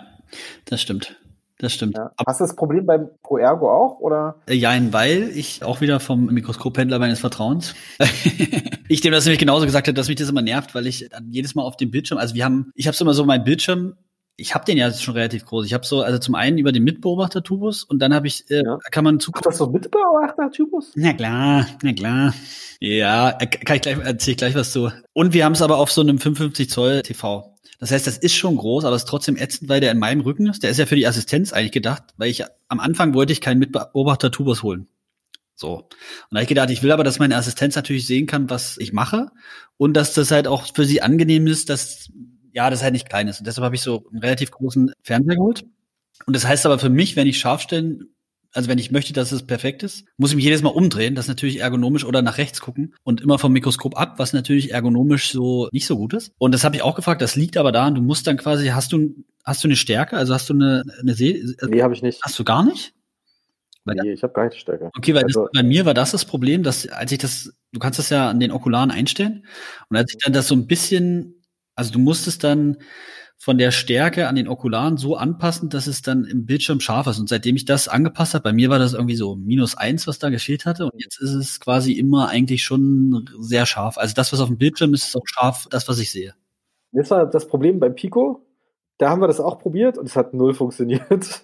[0.65, 1.17] das stimmt.
[1.57, 1.95] Das stimmt.
[1.95, 2.11] Ja.
[2.25, 3.99] Hast du das Problem beim ProErgo auch?
[3.99, 4.41] Oder?
[4.47, 7.75] Äh, ja, weil ich auch wieder vom Mikroskophändler meines Vertrauens.
[8.89, 11.53] ich dem das nämlich genauso gesagt habe, dass mich das immer nervt, weil ich jedes
[11.53, 13.95] Mal auf dem Bildschirm, also wir haben, ich habe immer so mein Bildschirm
[14.41, 15.65] ich habe den ja schon relativ groß.
[15.65, 18.79] Ich habe so, also zum einen über den Mitbeobachter-Tubus und dann habe ich, äh, ja.
[18.89, 19.31] kann man zu.
[19.35, 20.93] Ach, das so Mitbeobachter-Tubus?
[20.95, 22.33] Na klar, na klar.
[22.79, 24.91] Ja, äh, kann ich gleich, erzähl ich gleich was zu.
[25.13, 27.55] Und wir haben es aber auf so einem 55 Zoll TV.
[27.79, 30.21] Das heißt, das ist schon groß, aber es ist trotzdem ätzend, weil der in meinem
[30.21, 30.63] Rücken ist.
[30.63, 33.59] Der ist ja für die Assistenz eigentlich gedacht, weil ich am Anfang wollte ich keinen
[33.59, 34.87] Mitbeobachter-Tubus holen.
[35.55, 35.75] So.
[35.75, 35.87] Und
[36.31, 38.93] da habe ich gedacht, ich will aber, dass meine Assistenz natürlich sehen kann, was ich
[38.93, 39.31] mache
[39.77, 42.11] und dass das halt auch für sie angenehm ist, dass
[42.53, 43.39] ja, das ist halt nicht klein ist.
[43.39, 45.63] Und deshalb habe ich so einen relativ großen Fernseher geholt.
[46.25, 48.13] Und das heißt aber für mich, wenn ich scharf stellen,
[48.53, 51.25] also wenn ich möchte, dass es perfekt ist, muss ich mich jedes Mal umdrehen, das
[51.25, 55.31] ist natürlich ergonomisch oder nach rechts gucken und immer vom Mikroskop ab, was natürlich ergonomisch
[55.31, 56.33] so nicht so gut ist.
[56.37, 58.91] Und das habe ich auch gefragt, das liegt aber daran, du musst dann quasi, hast
[58.91, 61.43] du, hast du eine Stärke, also hast du eine, eine See?
[61.67, 62.21] Nee, habe ich nicht.
[62.23, 62.93] Hast du gar nicht?
[63.85, 64.91] Weil, nee, ich habe gar nicht Stärke.
[64.95, 67.79] Okay, weil also, das, bei mir war das das Problem, dass als ich das, du
[67.79, 69.45] kannst das ja an den Okularen einstellen
[69.89, 71.40] und als ich dann das so ein bisschen
[71.81, 72.77] also du musstest dann
[73.39, 77.17] von der Stärke an den Okularen so anpassen, dass es dann im Bildschirm scharf ist.
[77.17, 80.19] Und seitdem ich das angepasst habe, bei mir war das irgendwie so minus eins, was
[80.19, 80.85] da gefehlt hatte.
[80.85, 83.97] Und jetzt ist es quasi immer eigentlich schon sehr scharf.
[83.97, 86.35] Also das, was auf dem Bildschirm ist, ist auch scharf, das, was ich sehe.
[86.91, 88.45] Das war das Problem beim Pico.
[88.99, 91.01] Da haben wir das auch probiert und es hat null funktioniert.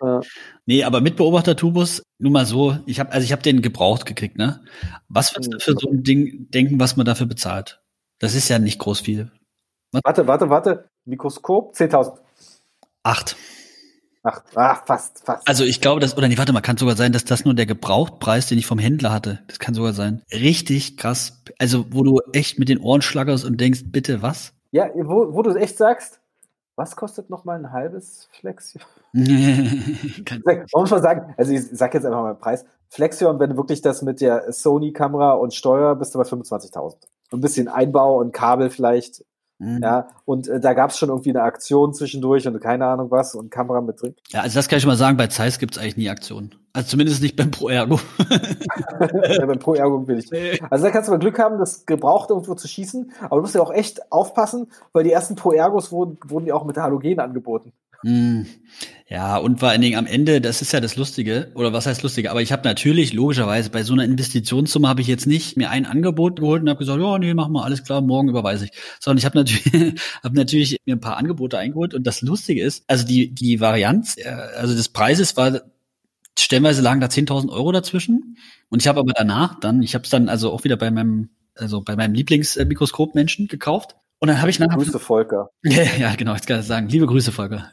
[0.00, 0.20] ja.
[0.64, 4.38] Nee, aber mit Beobachtertubus, nur mal so, ich habe also ich habe den gebraucht gekriegt,
[4.38, 4.64] ne?
[5.10, 7.81] Was würdest du für so ein Ding denken, was man dafür bezahlt?
[8.22, 9.32] Das ist ja nicht groß viel.
[9.90, 10.00] Was?
[10.04, 10.88] Warte, warte, warte.
[11.04, 12.18] Mikroskop 10.000.
[13.02, 13.36] Acht.
[14.22, 14.44] Acht.
[14.54, 15.48] Ah, fast, fast.
[15.48, 17.66] Also ich glaube, das, oder nee, warte mal, kann sogar sein, dass das nur der
[17.66, 19.42] Gebrauchtpreis, den ich vom Händler hatte.
[19.48, 20.22] Das kann sogar sein.
[20.30, 21.42] Richtig krass.
[21.58, 24.52] Also, wo du echt mit den Ohren schlaggerst und denkst, bitte was?
[24.70, 26.20] Ja, wo, wo du echt sagst,
[26.76, 28.84] was kostet noch mal ein halbes Flexion?
[29.12, 32.64] Muss mal sagen, also ich sag jetzt einfach mal den Preis.
[32.88, 36.98] Flexion, wenn du wirklich das mit der Sony-Kamera und Steuer, bist du bei 25.000.
[37.36, 39.22] Ein bisschen Einbau und Kabel vielleicht
[39.62, 39.80] Mhm.
[39.80, 43.36] Ja, und äh, da gab es schon irgendwie eine Aktion zwischendurch und keine Ahnung was
[43.36, 44.16] und Kamera mit drin.
[44.30, 46.56] Ja, also das kann ich schon mal sagen, bei Zeiss gibt es eigentlich nie Aktionen.
[46.72, 48.00] Also zumindest nicht beim Pro Ergo.
[48.28, 50.32] ja, beim Pro Ergo will ich.
[50.68, 53.54] Also da kannst du mal Glück haben, das gebraucht irgendwo zu schießen, aber du musst
[53.54, 57.20] ja auch echt aufpassen, weil die ersten Pro Ergos wurden, wurden ja auch mit Halogen
[57.20, 57.72] angeboten.
[58.02, 58.42] Mm.
[59.08, 62.02] Ja, und vor allen Dingen am Ende, das ist ja das Lustige, oder was heißt
[62.02, 65.68] Lustige, aber ich habe natürlich, logischerweise, bei so einer Investitionssumme habe ich jetzt nicht mir
[65.68, 68.70] ein Angebot geholt und habe gesagt, ja, nee, mach mal, alles klar, morgen überweise ich.
[69.00, 72.84] Sondern ich habe natürlich, hab natürlich mir ein paar Angebote eingeholt und das Lustige ist,
[72.88, 75.60] also die, die Varianz, äh, also des Preises war,
[76.38, 78.38] stellenweise lagen da 10.000 Euro dazwischen
[78.70, 81.28] und ich habe aber danach dann, ich habe es dann also auch wieder bei meinem
[81.54, 84.76] also bei meinem Lieblingsmikroskop-Menschen gekauft und dann habe ich nachher.
[84.76, 85.50] Grüße Volker.
[85.64, 86.88] Ja, ja, genau, jetzt kann ich sagen.
[86.88, 87.72] Liebe Grüße, Volker.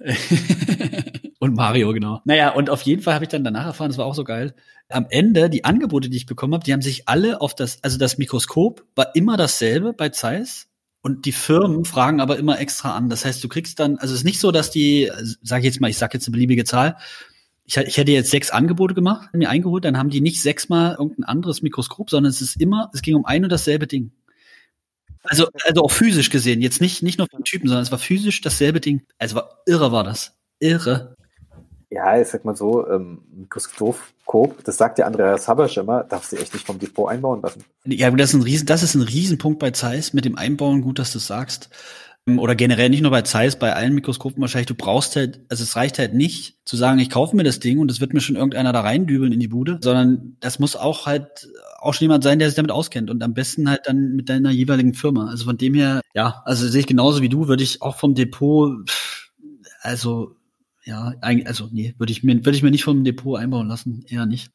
[1.40, 2.22] und Mario, genau.
[2.26, 4.56] Naja, und auf jeden Fall habe ich dann danach erfahren, das war auch so geil.
[4.90, 8.00] Am Ende, die Angebote, die ich bekommen habe, die haben sich alle auf das, also
[8.00, 10.66] das Mikroskop war immer dasselbe bei Zeiss.
[11.02, 13.10] Und die Firmen fragen aber immer extra an.
[13.10, 15.12] Das heißt, du kriegst dann, also es ist nicht so, dass die,
[15.44, 16.98] sage ich jetzt mal, ich sage jetzt eine beliebige Zahl,
[17.64, 21.26] ich, ich hätte jetzt sechs Angebote gemacht, mir eingeholt, dann haben die nicht sechsmal irgendein
[21.26, 24.14] anderes Mikroskop, sondern es ist immer, es ging um ein und dasselbe Ding.
[25.24, 28.42] Also, also auch physisch gesehen, jetzt nicht, nicht nur vom Typen, sondern es war physisch
[28.42, 29.02] dasselbe Ding.
[29.18, 30.34] Also war irre war das.
[30.60, 31.16] Irre.
[31.92, 36.36] Ja, ich sag mal so, ähm, Mikroskop, das sagt der Andreas Habersch immer, darfst du
[36.36, 37.64] echt nicht vom Depot einbauen lassen.
[37.86, 41.00] Ja, das ist ein Riesen, das ist ein Riesenpunkt bei Zeiss mit dem Einbauen, gut,
[41.00, 41.70] dass du sagst.
[42.38, 45.76] Oder generell nicht nur bei Zeiss, bei allen Mikroskopen wahrscheinlich, du brauchst halt, also es
[45.76, 48.36] reicht halt nicht zu sagen, ich kaufe mir das Ding und es wird mir schon
[48.36, 52.40] irgendeiner da reindübeln in die Bude, sondern das muss auch halt auch schon jemand sein,
[52.40, 55.30] der sich damit auskennt und am besten halt dann mit deiner jeweiligen Firma.
[55.30, 58.14] Also von dem her, ja, also sehe ich genauso wie du, würde ich auch vom
[58.14, 58.72] Depot,
[59.82, 60.36] also
[60.84, 64.04] ja, eigentlich, also nee, würde ich mir, würde ich mir nicht vom Depot einbauen lassen,
[64.08, 64.52] eher nicht.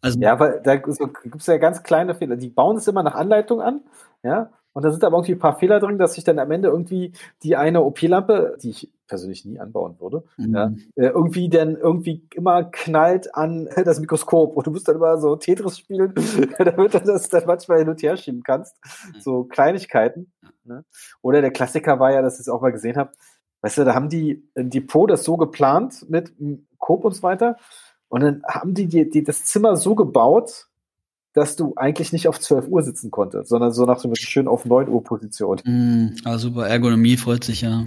[0.00, 2.36] Also, ja, weil da gibt es ja ganz kleine Fehler.
[2.36, 3.80] Die bauen es immer nach Anleitung an,
[4.22, 6.68] ja, und da sind aber irgendwie ein paar Fehler drin, dass sich dann am Ende
[6.68, 10.54] irgendwie die eine OP-Lampe, die ich persönlich nie anbauen würde, mhm.
[10.54, 15.18] ja, äh, irgendwie dann irgendwie immer knallt an das Mikroskop und du musst dann immer
[15.18, 16.14] so Tetris spielen,
[16.58, 18.76] damit du das dann manchmal hin und her schieben kannst.
[19.20, 20.32] So Kleinigkeiten.
[20.64, 20.84] Ne?
[21.22, 23.12] Oder der Klassiker war ja, dass ich es auch mal gesehen habe,
[23.62, 26.32] weißt du, da haben die ein Depot das so geplant mit
[26.78, 27.56] Coop und so weiter
[28.08, 30.68] und dann haben die, die, die das Zimmer so gebaut,
[31.38, 34.48] dass du eigentlich nicht auf 12 Uhr sitzen konntest, sondern so nach so einer schön
[34.48, 35.60] auf 9 Uhr Position.
[35.64, 37.84] Mm, aber super, Ergonomie freut sich ja.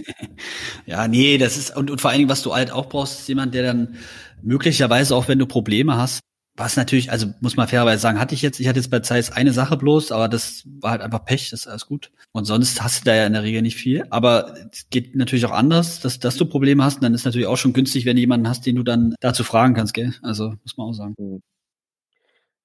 [0.86, 3.28] ja, nee, das ist, und, und vor allen Dingen, was du halt auch brauchst, ist
[3.28, 3.96] jemand, der dann
[4.42, 6.20] möglicherweise auch, wenn du Probleme hast,
[6.56, 9.30] was natürlich, also muss man fairerweise sagen, hatte ich jetzt, ich hatte jetzt bei Zeiss
[9.30, 12.10] eine Sache bloß, aber das war halt einfach Pech, das ist alles gut.
[12.32, 14.06] Und sonst hast du da ja in der Regel nicht viel.
[14.08, 16.96] Aber es geht natürlich auch anders, dass, dass du Probleme hast.
[16.96, 19.44] Und dann ist natürlich auch schon günstig, wenn du jemanden hast, den du dann dazu
[19.44, 20.14] fragen kannst, gell?
[20.22, 21.14] Also muss man auch sagen.
[21.18, 21.42] Hm.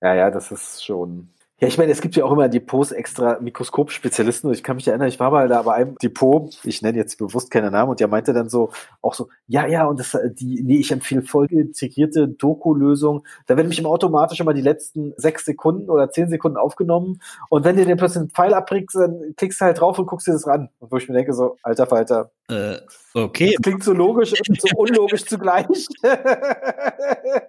[0.04, 1.34] Ja, ja, das ist schon,
[1.64, 4.51] ja, ich meine, es gibt ja auch immer Depots extra Mikroskopspezialisten.
[4.51, 7.51] Ich kann mich erinnern, ich war mal da bei einem Depot, ich nenne jetzt bewusst
[7.51, 10.80] keinen Namen, und der meinte dann so, auch so, ja, ja, und das, die, nee,
[10.80, 13.24] ich empfehle voll integrierte Doku-Lösung.
[13.47, 17.22] Da werden mich im automatisch immer die letzten sechs Sekunden oder zehn Sekunden aufgenommen.
[17.47, 20.28] Und wenn dir den plötzlich einen Pfeil abbringst, dann klickst du halt drauf und guckst
[20.28, 20.68] dir das ran.
[20.80, 22.32] Und wo ich mir denke, so, alter Falter.
[22.49, 22.76] Äh,
[23.14, 23.54] okay.
[23.54, 25.66] Das klingt so logisch und so unlogisch zugleich.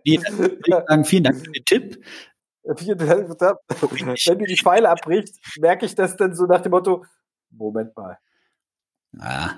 [0.05, 0.23] vielen
[0.71, 1.99] Dank, vielen Dank für den Tipp.
[4.27, 7.05] Wenn mir die Pfeile abbricht, merke ich das dann so nach dem Motto,
[7.51, 8.19] Moment mal.
[9.19, 9.51] Ah.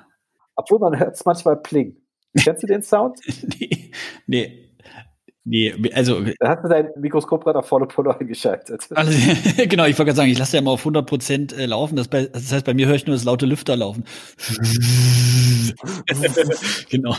[0.56, 1.96] Obwohl man hört es manchmal pling.
[2.36, 3.20] Kennst du den Sound?
[3.58, 3.92] nee,
[4.26, 4.62] nee.
[5.48, 6.20] Nee, also.
[6.40, 8.88] Da hast du dein Mikroskop gerade auf volle Pulle eingeschaltet.
[8.96, 9.12] Also,
[9.68, 11.94] genau, ich wollte gerade sagen, ich lasse ja immer auf 100 Prozent äh, laufen.
[11.94, 14.02] Das, bei, das, heißt, bei mir höre ich nur das laute Lüfter laufen.
[16.90, 17.16] genau.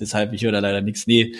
[0.00, 1.06] Deshalb, ich höre da leider nichts.
[1.06, 1.36] Nee,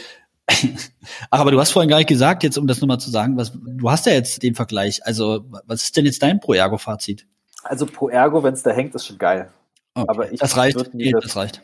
[1.31, 3.53] Ach, aber du hast vorhin gar nicht gesagt, jetzt um das nochmal zu sagen, was,
[3.53, 5.05] du hast ja jetzt den Vergleich.
[5.05, 7.27] Also, was ist denn jetzt dein Pro-Ergo-Fazit?
[7.65, 9.51] Also Pro Ergo, wenn es da hängt, ist schon geil.
[9.95, 10.07] Okay.
[10.09, 10.95] Aber ich das reicht.
[10.95, 11.63] Nee, das, das reicht.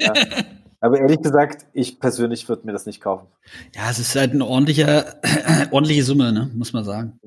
[0.00, 0.12] ja.
[0.80, 3.26] Aber ehrlich gesagt, ich persönlich würde mir das nicht kaufen.
[3.74, 5.20] Ja, es ist halt eine ordentliche,
[5.70, 6.50] ordentliche Summe, ne?
[6.54, 7.18] muss man sagen.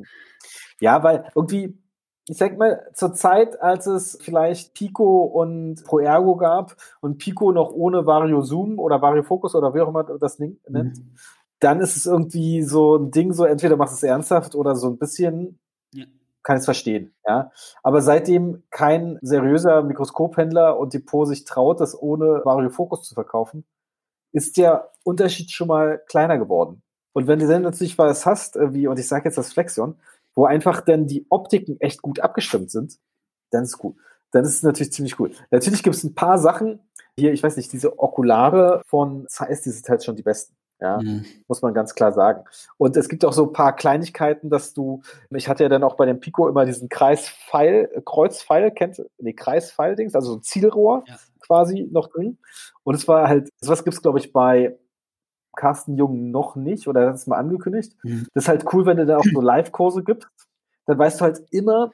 [0.80, 1.78] Ja, weil irgendwie,
[2.30, 7.72] ich sag mal, zur Zeit, als es vielleicht Pico und ProErgo gab und Pico noch
[7.72, 11.16] ohne Vario Zoom oder Vario Focus oder wie auch immer das Ding nennt, mhm.
[11.60, 14.90] dann ist es irgendwie so ein Ding, so entweder machst du es ernsthaft oder so
[14.90, 15.60] ein bisschen,
[15.92, 16.06] ja.
[16.44, 17.52] kann ich es verstehen, ja.
[17.82, 23.66] Aber seitdem kein seriöser Mikroskophändler und Depot sich traut, das ohne Vario Focus zu verkaufen,
[24.32, 26.84] ist der Unterschied schon mal kleiner geworden.
[27.14, 29.96] Und wenn du dann natürlich was hast, äh, wie, und ich sage jetzt das Flexion,
[30.40, 32.98] wo einfach dann die Optiken echt gut abgestimmt sind,
[33.52, 33.98] dann ist es gut.
[34.32, 35.32] Dann ist es natürlich ziemlich cool.
[35.52, 36.80] Natürlich gibt es ein paar Sachen,
[37.18, 40.56] hier, ich weiß nicht, diese Okulare von Zeiss, die sind halt schon die besten.
[40.80, 41.26] Ja, mhm.
[41.50, 42.46] muss man ganz klar sagen.
[42.78, 45.98] Und es gibt auch so ein paar Kleinigkeiten, dass du, ich hatte ja dann auch
[45.98, 51.18] bei dem Pico immer diesen Kreispfeil, Kreuzpfeil, kennt, nee, Kreispfeil-Dings, also so ein Zielrohr ja.
[51.42, 52.38] quasi noch drin.
[52.84, 54.78] Und es war halt, was gibt's glaube ich bei
[55.56, 57.96] Carsten Jung noch nicht oder hat es mal angekündigt.
[58.04, 58.28] Mhm.
[58.34, 60.30] Das ist halt cool, wenn du da auch so Live-Kurse gibst.
[60.86, 61.92] Dann weißt du halt immer,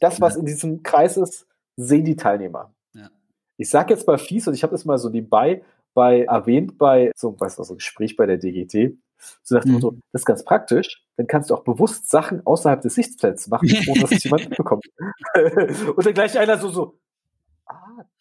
[0.00, 1.46] das, was in diesem Kreis ist,
[1.76, 2.72] sehen die Teilnehmer.
[2.94, 3.10] Ja.
[3.56, 5.62] Ich sag jetzt mal fies und ich habe das mal so nebenbei
[5.94, 8.96] bei erwähnt bei so, weißt du, so ein Gespräch bei der DGT.
[9.42, 9.80] So nach dem mhm.
[9.80, 13.68] Motto, das ist ganz praktisch, dann kannst du auch bewusst Sachen außerhalb des Sichtfelds machen,
[13.88, 14.86] ohne dass es jemand mitbekommt.
[15.96, 16.98] und dann gleich einer so, so,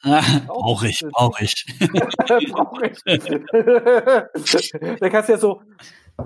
[0.03, 1.65] Ah, brauche ich, brauche ich.
[2.51, 2.87] brauche
[4.45, 4.71] ich.
[4.99, 5.61] Dann kannst du ja so,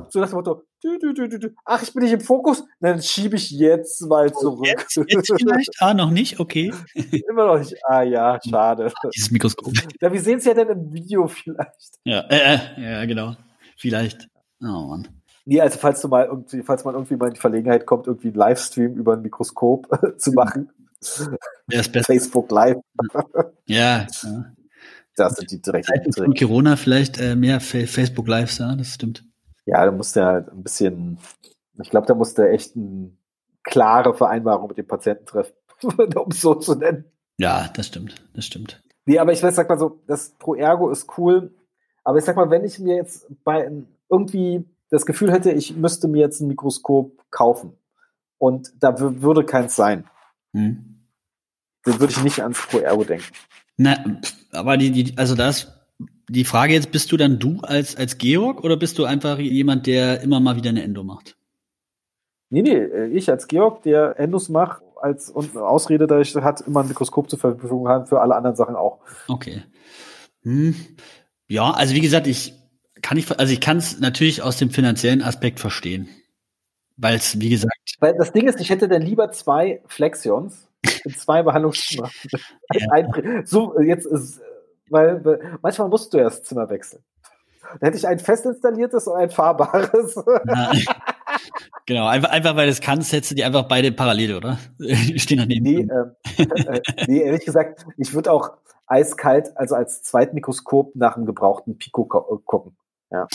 [0.09, 3.35] so das Motto, du, du, du, du, ach, ich bin nicht im Fokus, dann schiebe
[3.35, 4.67] ich jetzt mal oh, zurück.
[4.67, 5.69] Jetzt, jetzt vielleicht?
[5.79, 6.39] Ah, noch nicht?
[6.39, 6.73] Okay.
[7.29, 7.75] Immer noch nicht.
[7.85, 8.91] Ah ja, schade.
[9.13, 9.73] Dieses Mikroskop.
[9.99, 11.99] Ja, wir sehen es ja dann im Video vielleicht.
[12.03, 13.35] Ja, äh, äh, ja, genau.
[13.77, 14.27] Vielleicht.
[14.61, 15.07] Oh Mann.
[15.45, 18.27] Nee, also falls du mal irgendwie, falls man irgendwie mal in die Verlegenheit kommt, irgendwie
[18.27, 20.69] einen Livestream über ein Mikroskop zu machen,
[21.01, 22.77] Facebook Live.
[23.65, 24.07] ja.
[25.15, 29.25] Das sind die direkten Von Corona vielleicht äh, mehr Facebook Lives, ja, das stimmt.
[29.65, 31.17] Ja, da musste halt ein bisschen,
[31.81, 33.11] ich glaube, da musste echt eine
[33.63, 35.53] klare Vereinbarung mit dem Patienten treffen,
[36.15, 37.05] um es so zu nennen.
[37.37, 38.81] Ja, das stimmt, das stimmt.
[39.05, 41.53] Nee, aber ich weiß, sag mal so, das Pro Ergo ist cool,
[42.03, 43.69] aber ich sag mal, wenn ich mir jetzt bei
[44.09, 47.73] irgendwie das Gefühl hätte, ich müsste mir jetzt ein Mikroskop kaufen
[48.37, 50.05] und da würde keins sein,
[50.53, 50.91] hm
[51.83, 53.25] dann würde ich nicht ans Pro Ergo denken.
[53.77, 53.97] Na,
[54.51, 55.71] aber die, die, also das,
[56.29, 59.87] die Frage jetzt, bist du dann du als, als Georg oder bist du einfach jemand,
[59.87, 61.37] der immer mal wieder eine Endo macht?
[62.49, 66.61] Nee, nee, äh, ich als Georg, der Endos macht, als und Ausrede, da ich hat
[66.61, 68.99] immer ein Mikroskop zur Verfügung haben, für alle anderen Sachen auch.
[69.27, 69.63] Okay.
[70.43, 70.75] Hm.
[71.47, 72.53] Ja, also wie gesagt, ich
[73.01, 76.09] kann ich, also ich kann es natürlich aus dem finanziellen Aspekt verstehen.
[77.01, 77.73] Weil es, wie gesagt.
[77.99, 80.69] Weil das Ding ist, ich hätte dann lieber zwei Flexions
[81.03, 82.11] in zwei Behandlungszimmern.
[82.73, 83.43] Ja.
[83.43, 84.39] so, jetzt ist,
[84.89, 87.03] weil, weil, manchmal musst du ja das Zimmer wechseln.
[87.79, 90.15] Da hätte ich ein fest installiertes und ein fahrbares.
[90.47, 90.71] Ja.
[91.87, 94.59] Genau, einfach, einfach weil es kannst, hättest du die einfach beide parallel, oder?
[95.15, 95.63] Stehen daneben.
[95.63, 95.87] Nee,
[96.37, 98.51] äh, nee, ehrlich gesagt, ich würde auch
[98.85, 102.77] eiskalt, also als Zweitmikroskop nach einem gebrauchten Pico gucken.
[103.09, 103.27] Ja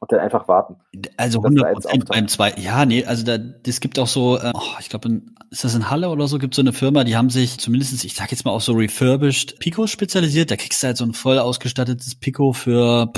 [0.00, 0.76] und dann einfach warten.
[1.16, 2.52] Also 100 Prozent beim zwei.
[2.58, 5.90] Ja, nee, also da, das gibt auch so, äh, oh, ich glaube, ist das in
[5.90, 8.50] Halle oder so, gibt so eine Firma, die haben sich zumindestens, ich sag jetzt mal
[8.50, 10.50] auch so refurbished Pico spezialisiert.
[10.50, 13.12] Da kriegst du halt so ein voll ausgestattetes Pico für,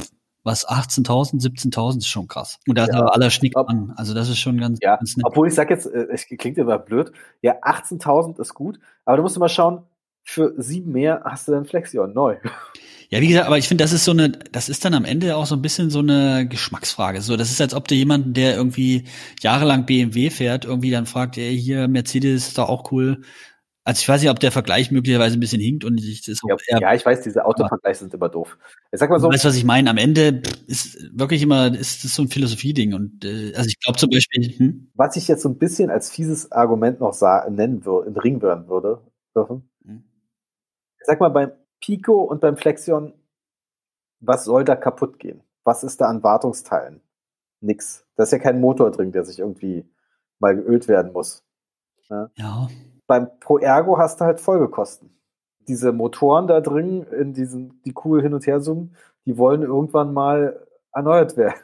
[0.45, 2.59] was 18.000, 17.000 ist schon krass.
[2.69, 3.01] Und da ist Ja.
[3.01, 3.93] aber aller Schnick Ob- an.
[3.97, 5.27] Also das ist schon ganz, Ja, ganz nett.
[5.27, 7.11] obwohl ich sag jetzt, äh, es klingt immer blöd,
[7.43, 9.83] ja, 18.000 ist gut, aber du musst mal schauen,
[10.27, 12.37] für sieben mehr hast du dann Flexion neu.
[13.09, 15.37] Ja, wie gesagt, aber ich finde, das ist so eine, das ist dann am Ende
[15.37, 17.23] auch so ein bisschen so eine Geschmacksfrage.
[17.23, 19.05] So, das ist, als ob du jemanden, der irgendwie
[19.41, 23.23] jahrelang BMW fährt, irgendwie dann fragt, ey, hier Mercedes ist doch auch cool.
[23.85, 26.49] Also ich weiß nicht, ob der Vergleich möglicherweise ein bisschen hinkt und ich das auch
[26.49, 28.59] Ja, eher, ja, ich weiß, diese Autovergleiche sind immer doof.
[28.91, 29.89] Ich sag mal so, weißt du, was ich meine?
[29.89, 33.97] Am Ende ist wirklich immer, ist das so ein Philosophieding und äh, also ich glaube
[33.97, 34.91] zum Beispiel, hm?
[34.95, 38.21] was ich jetzt so ein bisschen als fieses Argument noch sa nennen würde, in den
[38.21, 39.03] Ring würde,
[39.37, 39.71] dürfen.
[39.85, 40.03] Hm.
[41.07, 43.13] Sag mal, beim Pico und beim Flexion,
[44.19, 45.41] was soll da kaputt gehen?
[45.63, 47.01] Was ist da an Wartungsteilen?
[47.61, 48.05] Nix.
[48.17, 49.89] Da ist ja kein Motor drin, der sich irgendwie
[50.41, 51.45] mal geölt werden muss.
[52.09, 52.69] ja,
[53.07, 55.11] beim Pro Ergo hast du halt Folgekosten.
[55.69, 58.97] Diese Motoren da drin, in diesen, die cool hin und her zoomen,
[59.27, 61.61] die wollen irgendwann mal erneuert werden.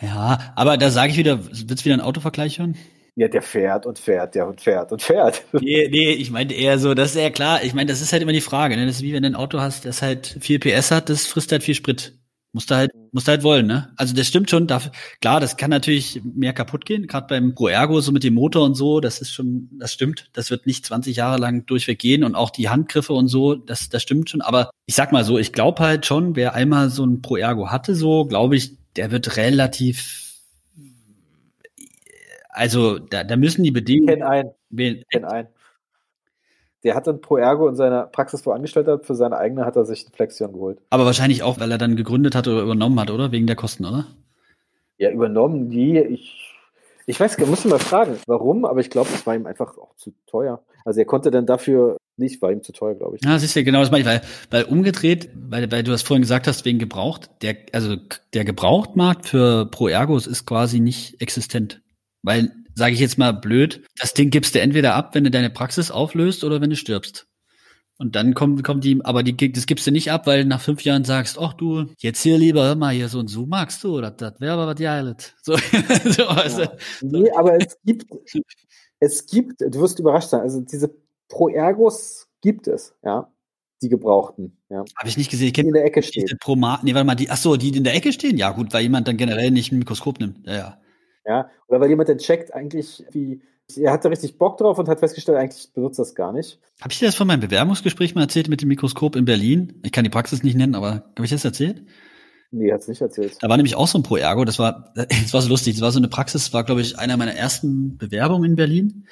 [0.00, 2.76] ja, aber da sage ich wieder, wird's wieder ein Autovergleich hören?
[3.18, 5.42] Ja, der fährt und fährt, der und fährt und fährt.
[5.52, 7.64] Nee, nee, ich meinte eher so, das ist ja klar.
[7.64, 8.84] Ich meine, das ist halt immer die Frage, ne?
[8.84, 11.50] Das ist wie wenn du ein Auto hast, das halt viel PS hat, das frisst
[11.50, 12.12] halt viel Sprit.
[12.52, 13.90] Musst du halt, musst du halt wollen, ne?
[13.96, 14.66] Also das stimmt schon.
[14.66, 14.92] Dafür,
[15.22, 18.64] klar, das kann natürlich mehr kaputt gehen, gerade beim Pro Ergo, so mit dem Motor
[18.64, 20.28] und so, das ist schon, das stimmt.
[20.34, 23.88] Das wird nicht 20 Jahre lang durchweg gehen und auch die Handgriffe und so, das,
[23.88, 24.42] das stimmt schon.
[24.42, 27.70] Aber ich sag mal so, ich glaube halt schon, wer einmal so ein Pro Ergo
[27.70, 30.25] hatte, so, glaube ich, der wird relativ
[32.56, 34.08] also da, da müssen die Ich Bedingungen.
[34.08, 35.48] kenn einen, Wen- ich einen.
[36.84, 39.64] Der hat dann Pro Ergo in seiner Praxis, wo er angestellt hat, für seine eigene
[39.64, 40.78] hat er sich ein Flexion geholt.
[40.90, 43.32] Aber wahrscheinlich auch, weil er dann gegründet hat oder übernommen hat, oder?
[43.32, 44.06] Wegen der Kosten, oder?
[44.98, 46.54] Ja, übernommen, die, ich,
[47.06, 49.94] ich weiß, muss ich mal fragen, warum, aber ich glaube, es war ihm einfach auch
[49.96, 50.62] zu teuer.
[50.84, 53.24] Also er konnte dann dafür nicht, war ihm zu teuer, glaube ich.
[53.24, 56.22] Ja, siehst du, genau das meine ich, weil, weil umgedreht, weil, weil du das vorhin
[56.22, 57.96] gesagt hast, wegen gebraucht, der, also
[58.32, 61.82] der Gebrauchtmarkt für Pro Ergos ist quasi nicht existent.
[62.26, 65.48] Weil, sage ich jetzt mal blöd, das Ding gibst du entweder ab, wenn du deine
[65.48, 67.28] Praxis auflöst oder wenn du stirbst.
[67.98, 70.60] Und dann kommt, kommt die, aber die, das gibst du nicht ab, weil du nach
[70.60, 73.82] fünf Jahren sagst, ach du, jetzt hier lieber, hör mal, hier so ein Zoom magst
[73.84, 75.34] du, das, das wäre aber was geiles.
[75.44, 76.72] So, so, weißt Ja.
[77.02, 78.06] Nee, aber es gibt,
[78.98, 80.92] es gibt, du wirst überrascht sein, also diese
[81.28, 83.32] Pro Ergos gibt es, ja,
[83.82, 85.46] die gebrauchten, ja, Habe ich nicht gesehen.
[85.46, 86.26] Ich die kenne in der Ecke stehen.
[86.40, 88.36] Pro nee, warte mal, die, ach so, die in der Ecke stehen?
[88.36, 90.44] Ja, gut, weil jemand dann generell nicht ein Mikroskop nimmt.
[90.44, 90.80] Ja, ja.
[91.26, 93.40] Ja, oder weil jemand dann checkt, eigentlich, wie,
[93.76, 96.58] er hatte richtig Bock drauf und hat festgestellt, eigentlich benutzt das gar nicht.
[96.80, 99.80] Habe ich dir das von meinem Bewerbungsgespräch mal erzählt mit dem Mikroskop in Berlin?
[99.84, 101.82] Ich kann die Praxis nicht nennen, aber habe ich das erzählt?
[102.52, 103.36] Nee, hat's nicht erzählt.
[103.40, 105.82] Da war nämlich auch so ein Pro Ergo, das war, das war so lustig, das
[105.82, 109.06] war so eine Praxis, war, glaube ich, einer meiner ersten Bewerbungen in Berlin.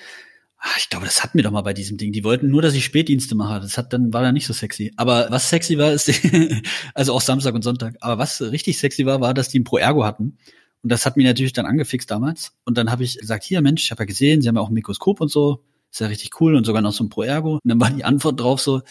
[0.59, 2.13] Ah, Ich glaube, das hatten wir doch mal bei diesem Ding.
[2.13, 3.61] Die wollten nur, dass ich Spätdienste mache.
[3.61, 4.93] Das hat dann war dann nicht so sexy.
[4.97, 6.11] Aber was sexy war, ist,
[6.95, 7.97] also auch Samstag und Sonntag.
[8.01, 10.39] Aber was richtig sexy war, war, dass die ein Pro Ergo hatten.
[10.85, 12.53] Und das hat mich natürlich dann angefixt damals.
[12.67, 14.69] Und dann habe ich gesagt, hier Mensch, ich habe ja gesehen, Sie haben ja auch
[14.69, 15.65] ein Mikroskop und so.
[15.91, 17.55] Ist ja richtig cool und sogar noch so ein Pro Ergo.
[17.55, 18.83] Und dann war die Antwort drauf so,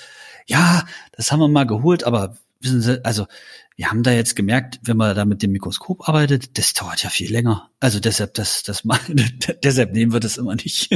[0.48, 3.28] ja, das haben wir mal geholt, aber wissen Sie, also
[3.76, 7.12] wir haben da jetzt gemerkt, wenn man da mit dem Mikroskop arbeitet, das dauert ja
[7.12, 7.70] viel länger.
[7.80, 8.82] Also deshalb, das, das
[9.64, 10.90] deshalb nehmen wir das immer nicht.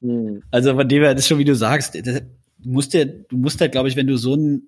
[0.00, 0.44] Hm.
[0.52, 2.22] also von dem her, das ist schon wie du sagst, das,
[2.58, 4.62] du musst dir, du musst halt, glaube ich, wenn du so ein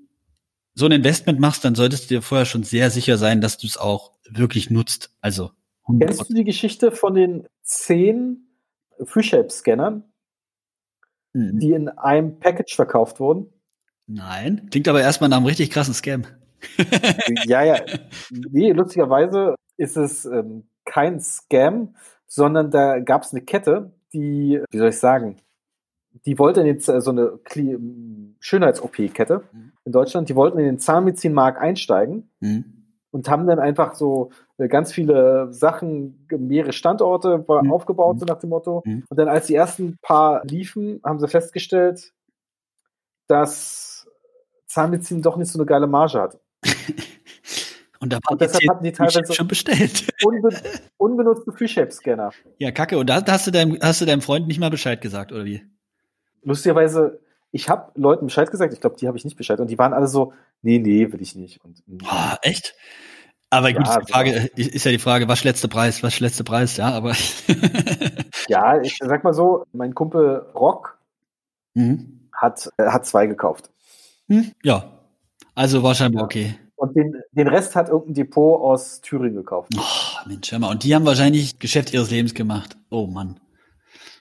[0.75, 3.66] so ein Investment machst, dann solltest du dir vorher schon sehr sicher sein, dass du
[3.66, 5.11] es auch wirklich nutzt.
[5.21, 5.51] Also
[5.87, 5.99] 100%.
[6.07, 8.47] Kennst du die Geschichte von den zehn
[9.05, 10.05] Free-Shape-Scannern,
[11.33, 11.59] Mhm.
[11.61, 13.53] die in einem Package verkauft wurden?
[14.07, 16.25] Nein, klingt aber erstmal nach einem richtig krassen Scam.
[17.47, 17.81] ja, ja.
[18.31, 21.95] Nee, lustigerweise ist es ähm, kein Scam,
[22.27, 25.37] sondern da gab es eine Kette, die, wie soll ich sagen,
[26.27, 27.39] die wollte jetzt äh, so eine
[28.41, 29.73] Schönheits-OP-Kette Mhm.
[29.91, 32.64] In Deutschland, die wollten in den Zahnmedizinmarkt einsteigen Mhm.
[33.11, 37.72] und haben dann einfach so äh, ganz viele Sachen, mehrere Standorte Mhm.
[37.72, 38.82] aufgebaut, so nach dem Motto.
[38.84, 39.03] Mhm.
[39.09, 42.12] Und dann, als die ersten paar liefen, haben sie festgestellt,
[43.26, 44.07] dass
[44.66, 46.38] Zahnmedizin doch nicht so eine geile Marge hat.
[48.03, 50.09] Und da waren Und deshalb hatten die teilweise- schon bestellt.
[50.24, 50.49] Unbe
[50.97, 52.30] unbenutzte Free-Shape-Scanner.
[52.59, 52.97] Ja, kacke.
[52.99, 55.62] Und da hast du deinem, hast du deinem Freund nicht mal Bescheid gesagt, oder wie?
[56.43, 57.20] Lustigerweise,
[57.53, 59.61] ich habe Leuten Bescheid gesagt, ich glaube, die habe ich nicht Bescheid.
[59.61, 60.33] Und die waren alle so,
[60.63, 61.65] nee, nee, will ich nicht.
[61.65, 61.99] Und, mm.
[62.05, 62.75] Oh, echt?
[63.51, 66.15] Aber gut, Ja, ist, die Frage, ist ja die Frage, was ist letzter Preis, was
[66.15, 67.15] ist letzter Preis, ja, aber
[68.49, 70.97] ja, ich sag mal so, mein Kumpel Rock
[71.75, 72.29] mhm.
[72.33, 73.71] hat, äh, hat zwei gekauft.
[74.29, 74.53] hm?
[74.63, 74.93] ja.
[75.57, 76.09] Also Ja.
[76.23, 76.55] okay.
[76.77, 79.71] Und den, den Rest hat irgendein Depot aus Thüringen gekauft.
[79.77, 80.71] Oh, Mensch, hör mal.
[80.71, 82.79] Und die haben wahrscheinlich Geschäft ihres Lebens gemacht.
[82.89, 83.39] Oh Mann.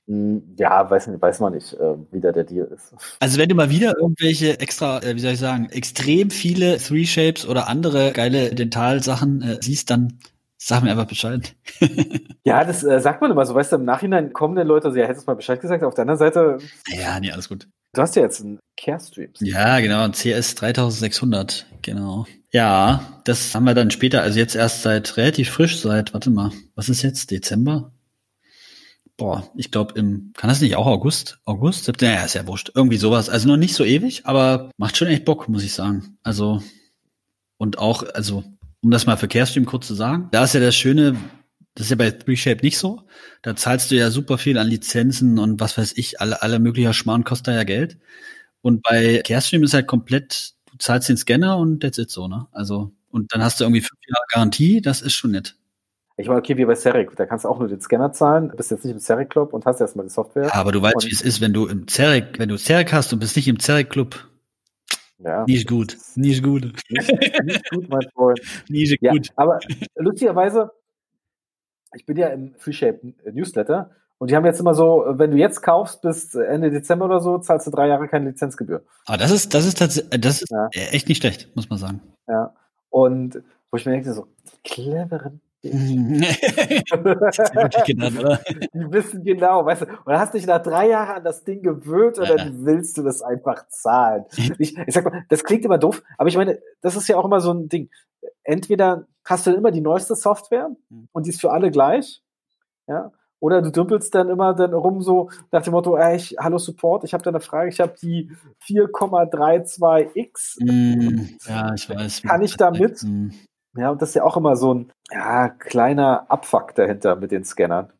[0.09, 2.95] Hm, ja, weiß, nicht, weiß man nicht, äh, wie da der Deal ist.
[3.19, 7.05] Also wenn du mal wieder irgendwelche extra, äh, wie soll ich sagen, extrem viele Three
[7.05, 10.17] Shapes oder andere geile Dentalsachen äh, siehst, dann
[10.57, 11.55] sag mir einfach Bescheid.
[12.43, 14.97] ja, das äh, sagt man immer so, weißt du, im Nachhinein kommen dann Leute, also
[14.97, 16.57] ja, hättest du mal Bescheid gesagt, auf der anderen Seite.
[16.87, 17.67] Ja, nee, alles gut.
[17.93, 19.29] Du hast ja jetzt einen Care-Stream.
[19.41, 22.25] Ja, genau, ein CS 3600, genau.
[22.51, 26.51] Ja, das haben wir dann später, also jetzt erst seit relativ frisch, seit, warte mal,
[26.73, 27.91] was ist jetzt, Dezember?
[29.19, 31.39] Boah, ich glaube im, kann das nicht auch August?
[31.45, 31.85] August?
[31.85, 32.15] September?
[32.15, 32.71] Ja, ist ja wurscht.
[32.73, 33.29] Irgendwie sowas.
[33.29, 36.17] Also noch nicht so ewig, aber macht schon echt Bock, muss ich sagen.
[36.23, 36.63] Also,
[37.57, 38.43] und auch, also,
[38.81, 41.17] um das mal für Carestream kurz zu sagen, da ist ja das Schöne,
[41.75, 43.03] das ist ja bei 3Shape nicht so.
[43.43, 46.93] Da zahlst du ja super viel an Lizenzen und was weiß ich, alle, alle möglicher
[46.93, 47.97] Schmarrn kostet ja Geld.
[48.61, 52.47] Und bei Carestream ist halt komplett, du zahlst den Scanner und that's it so, ne?
[52.53, 55.57] Also, und dann hast du irgendwie fünf Jahre Garantie, das ist schon nett.
[56.19, 58.71] Ich meine, okay, wie bei Seric, da kannst du auch nur den Scanner zahlen, bist
[58.71, 60.47] jetzt nicht im Seric Club und hast erstmal die Software.
[60.47, 63.13] Ja, aber du weißt, wie es ist, wenn du im Seric, wenn du Seric hast
[63.13, 64.15] und bist nicht im Seric Club.
[65.19, 65.45] Ja.
[65.45, 65.95] Nicht gut.
[66.15, 66.73] Nicht gut.
[66.89, 68.39] Nicht, nicht gut, mein Freund.
[68.69, 69.29] Nicht ja, gut.
[69.37, 69.59] Aber
[69.95, 70.71] lustigerweise,
[71.95, 75.61] ich bin ja im FreeShape Newsletter und die haben jetzt immer so, wenn du jetzt
[75.61, 78.83] kaufst bis Ende Dezember oder so, zahlst du drei Jahre keine Lizenzgebühr.
[79.05, 80.67] Aber das ist, das ist tatsächlich, das ist ja.
[80.91, 82.01] echt nicht schlecht, muss man sagen.
[82.27, 82.53] Ja.
[82.89, 83.41] Und
[83.71, 84.27] wo ich mir denke, so,
[85.63, 85.71] die
[88.73, 92.29] wissen genau, weißt du, und hast dich nach drei Jahren an das Ding gewöhnt und
[92.29, 94.25] dann willst du das einfach zahlen.
[94.57, 97.25] Ich, ich sag mal, das klingt immer doof, aber ich meine, das ist ja auch
[97.25, 97.89] immer so ein Ding.
[98.43, 101.09] Entweder hast du immer die neueste Software hm.
[101.11, 102.21] und die ist für alle gleich,
[102.87, 106.57] ja, oder du dümpelst dann immer dann rum so nach dem Motto, ey, ich, hallo
[106.57, 108.31] Support, ich habe da eine Frage, ich habe die
[108.67, 110.57] 4,32x.
[110.59, 112.23] Mm, ja, ich weiß.
[112.23, 113.01] Kann ich damit?
[113.03, 113.29] Mm.
[113.79, 117.45] Ja, und das ist ja auch immer so ein ja, kleiner Abfuck dahinter mit den
[117.45, 117.91] Scannern.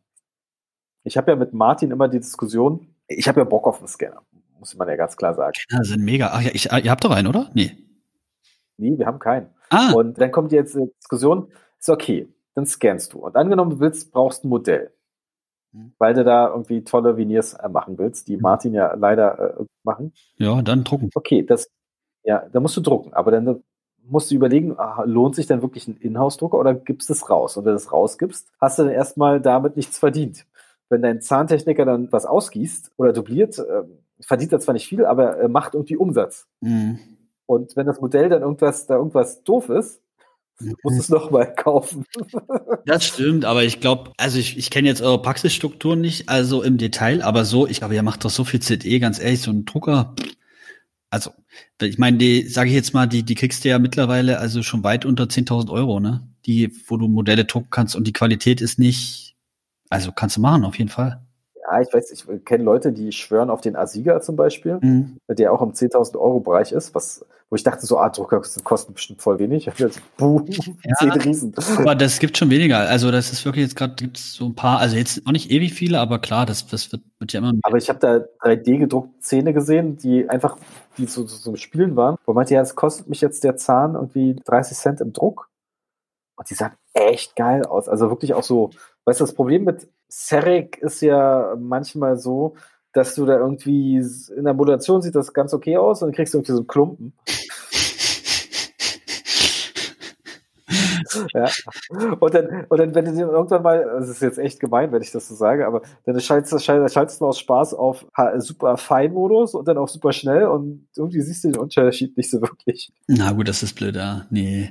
[1.04, 4.22] Ich habe ja mit Martin immer die Diskussion, ich habe ja Bock auf einen Scanner,
[4.58, 5.54] muss man ja ganz klar sagen.
[5.56, 6.30] Scanner sind mega.
[6.32, 7.50] Ach ja, ich, ihr habt doch einen, oder?
[7.54, 7.76] Nee.
[8.76, 9.48] Nee, wir haben keinen.
[9.70, 9.92] Ah.
[9.92, 13.20] Und dann kommt jetzt eine Diskussion, ist okay, dann scannst du.
[13.20, 14.92] Und angenommen, du willst, brauchst ein Modell.
[15.72, 15.92] Hm.
[15.98, 18.42] Weil du da irgendwie tolle Veneers äh, machen willst, die hm.
[18.42, 20.12] Martin ja leider äh, machen.
[20.36, 21.10] Ja, dann drucken.
[21.14, 21.70] Okay, das,
[22.24, 23.62] ja, da musst du drucken, aber dann
[24.06, 27.56] musst du überlegen, ah, lohnt sich denn wirklich ein Inhouse-Drucker oder gibst es raus?
[27.56, 30.46] Und wenn du es rausgibst, hast du dann erstmal damit nichts verdient.
[30.88, 33.82] Wenn dein Zahntechniker dann was ausgießt oder dubliert, äh,
[34.20, 36.46] verdient er zwar nicht viel, aber er macht irgendwie Umsatz.
[36.60, 36.98] Mhm.
[37.46, 40.00] Und wenn das Modell dann irgendwas, da irgendwas doof ist,
[40.82, 42.04] muss es nochmal kaufen.
[42.86, 46.78] Das stimmt, aber ich glaube, also ich, ich kenne jetzt eure Praxisstrukturen nicht, also im
[46.78, 49.64] Detail, aber so, ich glaube, ihr macht doch so viel ZE, ganz ehrlich, so ein
[49.64, 50.14] Drucker,
[51.10, 51.32] also,
[51.82, 54.84] ich meine, die, sage ich jetzt mal, die, die kriegst du ja mittlerweile also schon
[54.84, 56.28] weit unter 10.000 Euro, ne?
[56.46, 59.36] Die, wo du Modelle drucken kannst und die Qualität ist nicht,
[59.90, 61.20] also kannst du machen, auf jeden Fall.
[61.62, 65.18] Ja, ich weiß, ich kenne Leute, die schwören auf den Asiga zum Beispiel, mhm.
[65.28, 68.94] der auch im 10.000 Euro Bereich ist, was, wo ich dachte so, ah, Drucker kosten
[68.94, 69.66] bestimmt voll wenig.
[69.76, 71.54] Jetzt, boom, ja, 10 Riesen.
[71.78, 72.78] Aber das gibt schon weniger.
[72.78, 75.74] Also das ist wirklich jetzt gerade, gibt so ein paar, also jetzt auch nicht ewig
[75.74, 77.60] viele, aber klar, das, das wird, wird ja immer mehr.
[77.64, 80.56] Aber ich habe da 3D gedruckt Zähne gesehen, die einfach,
[80.96, 83.94] die so, so, so Spielen waren, wo meinte, ja, es kostet mich jetzt der Zahn
[83.96, 85.50] irgendwie 30 Cent im Druck.
[86.36, 87.88] Und die sahen echt geil aus.
[87.88, 88.70] Also wirklich auch so,
[89.06, 92.54] weißt du, das Problem mit Serek ist ja manchmal so,
[92.92, 96.34] dass du da irgendwie in der Modulation sieht das ganz okay aus und dann kriegst
[96.34, 97.12] du irgendwie so einen Klumpen.
[101.34, 101.48] ja.
[102.20, 105.10] Und dann, und dann, wenn du irgendwann mal, das ist jetzt echt gemein, wenn ich
[105.10, 108.06] das so sage, aber dann schaltest, schaltest du aus Spaß auf
[108.38, 112.40] super Fein-Modus und dann auf super schnell und irgendwie siehst du den Unterschied nicht so
[112.40, 112.92] wirklich.
[113.06, 114.26] Na gut, das ist blöd, ja.
[114.30, 114.70] Nee.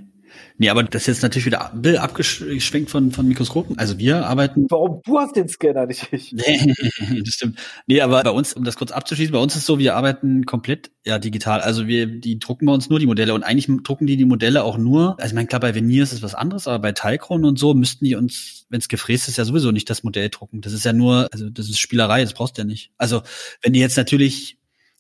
[0.58, 3.78] Nee, aber das ist jetzt natürlich wieder Bill abgeschwenkt von, von Mikroskopen.
[3.78, 4.66] Also wir arbeiten.
[4.70, 6.34] Warum du hast den Scanner nicht ich?
[7.10, 7.60] Nee, das stimmt.
[7.88, 10.46] Nee, aber bei uns, um das kurz abzuschließen, bei uns ist es so, wir arbeiten
[10.46, 11.62] komplett ja digital.
[11.62, 14.64] Also wir, die drucken bei uns nur die Modelle und eigentlich drucken die die Modelle
[14.64, 15.16] auch nur.
[15.20, 18.06] Also ich meine, klar, bei Veneers ist was anderes, aber bei Teilkronen und so müssten
[18.06, 20.62] die uns, wenn es gefräst ist, ja sowieso nicht das Modell drucken.
[20.62, 22.92] Das ist ja nur, also das ist Spielerei, das brauchst du ja nicht.
[22.98, 23.24] Also
[23.62, 24.59] wenn die jetzt natürlich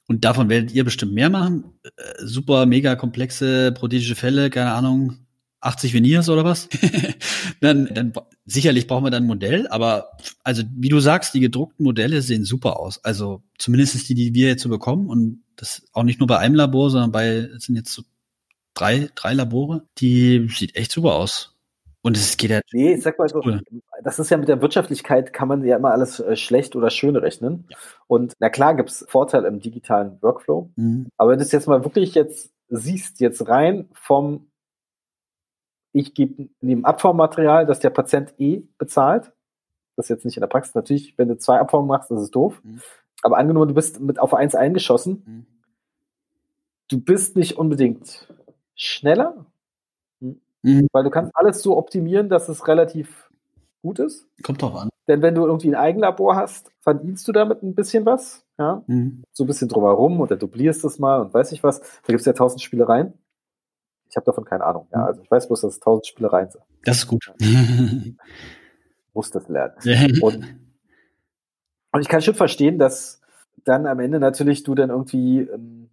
[0.09, 1.65] und davon werdet ihr bestimmt mehr machen.
[1.83, 5.19] Äh, super, mega komplexe prothetische Fälle, keine Ahnung,
[5.61, 6.67] 80 Veneers oder was?
[7.61, 11.83] dann, dann sicherlich brauchen wir dann ein Modell, aber also wie du sagst, die gedruckten
[11.83, 13.03] Modelle sehen super aus.
[13.05, 16.55] Also zumindest die, die wir jetzt so bekommen und das auch nicht nur bei einem
[16.55, 18.01] Labor, sondern bei es sind jetzt so
[18.73, 21.55] drei, drei Labore, die sieht echt super aus.
[22.01, 22.61] Und es geht ja.
[22.71, 23.61] Nee, ich sag mal so, cool.
[24.03, 27.15] das ist ja mit der Wirtschaftlichkeit, kann man ja immer alles äh, schlecht oder schön
[27.15, 27.65] rechnen.
[27.69, 27.77] Ja.
[28.07, 30.69] Und na klar gibt's Vorteile im digitalen Workflow.
[30.75, 31.07] Mhm.
[31.17, 34.49] Aber wenn du es jetzt mal wirklich jetzt siehst, jetzt rein vom
[35.91, 39.31] ich gebe neben Abformmaterial, das der Patient eh bezahlt.
[39.95, 40.75] das ist jetzt nicht in der Praxis.
[40.75, 42.61] Natürlich, wenn du zwei Abformungen machst, das ist doof.
[42.63, 42.79] Mhm.
[43.21, 45.45] Aber angenommen, du bist mit auf eins eingeschossen, mhm.
[46.87, 48.33] du bist nicht unbedingt
[48.75, 49.45] schneller,
[50.61, 50.87] mhm.
[50.91, 53.29] weil du kannst alles so optimieren, dass es relativ
[53.81, 54.27] gut ist.
[54.43, 54.89] Kommt drauf an.
[55.07, 59.23] Denn wenn du irgendwie ein Eigenlabor hast, verdienst du damit ein bisschen was, ja, mhm.
[59.31, 61.79] so ein bisschen drumherum oder dublierst es mal und weiß ich was.
[61.79, 63.13] Da gibt es ja tausend Spielereien.
[64.09, 64.87] Ich habe davon keine Ahnung.
[64.91, 65.05] Ja, mhm.
[65.05, 66.63] also ich weiß bloß, dass es tausend Spielereien sind.
[66.83, 67.33] Das ist gut.
[69.13, 69.75] Muss das lernen.
[70.21, 70.45] Und,
[71.91, 73.19] und ich kann schon verstehen, dass
[73.65, 75.89] dann am Ende natürlich du dann irgendwie ähm,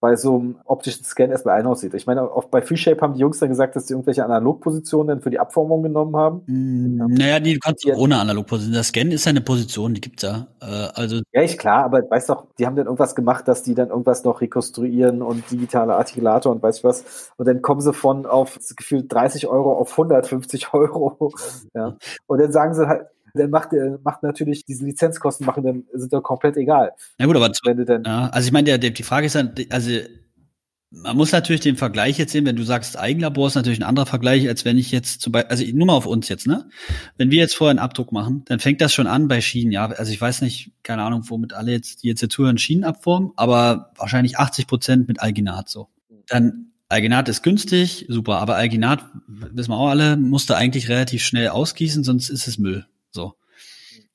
[0.00, 1.92] bei so einem optischen Scan erstmal ein aussieht.
[1.94, 5.20] Ich meine, oft bei FreeShape haben die Jungs dann gesagt, dass sie irgendwelche Analogpositionen dann
[5.20, 6.42] für die Abformung genommen haben.
[6.46, 8.74] Mm, naja, die kannst du ohne Analogposition.
[8.74, 10.46] Das Scan ist ja eine Position, die gibt's ja.
[10.60, 13.74] Äh, also ja, ich klar, aber weißt doch, die haben dann irgendwas gemacht, dass die
[13.74, 17.32] dann irgendwas noch rekonstruieren und digitale Artikulator und weiß ich was.
[17.36, 21.32] Und dann kommen sie von auf gefühlt 30 Euro auf 150 Euro.
[21.74, 21.96] ja.
[22.26, 23.70] Und dann sagen sie halt, dann macht,
[24.02, 26.92] macht natürlich diese Lizenzkosten machen dann sind dann komplett egal.
[27.18, 29.90] Na gut, aber wenn du dann ja, also ich meine, die Frage ist dann, also
[30.90, 34.06] man muss natürlich den Vergleich jetzt sehen, wenn du sagst Eigenlabor ist natürlich ein anderer
[34.06, 36.66] Vergleich, als wenn ich jetzt zum Beispiel, also nur mal auf uns jetzt, ne?
[37.18, 39.86] Wenn wir jetzt vorher einen Abdruck machen, dann fängt das schon an bei Schienen, ja.
[39.86, 43.32] Also ich weiß nicht, keine Ahnung, womit alle jetzt, die jetzt hier zuhören, Schienen abformen,
[43.36, 45.88] aber wahrscheinlich 80 Prozent mit Alginat so.
[46.26, 51.48] Dann Alginat ist günstig, super, aber Alginat, wissen wir auch alle, musste eigentlich relativ schnell
[51.48, 52.86] ausgießen, sonst ist es Müll.
[53.10, 53.34] So.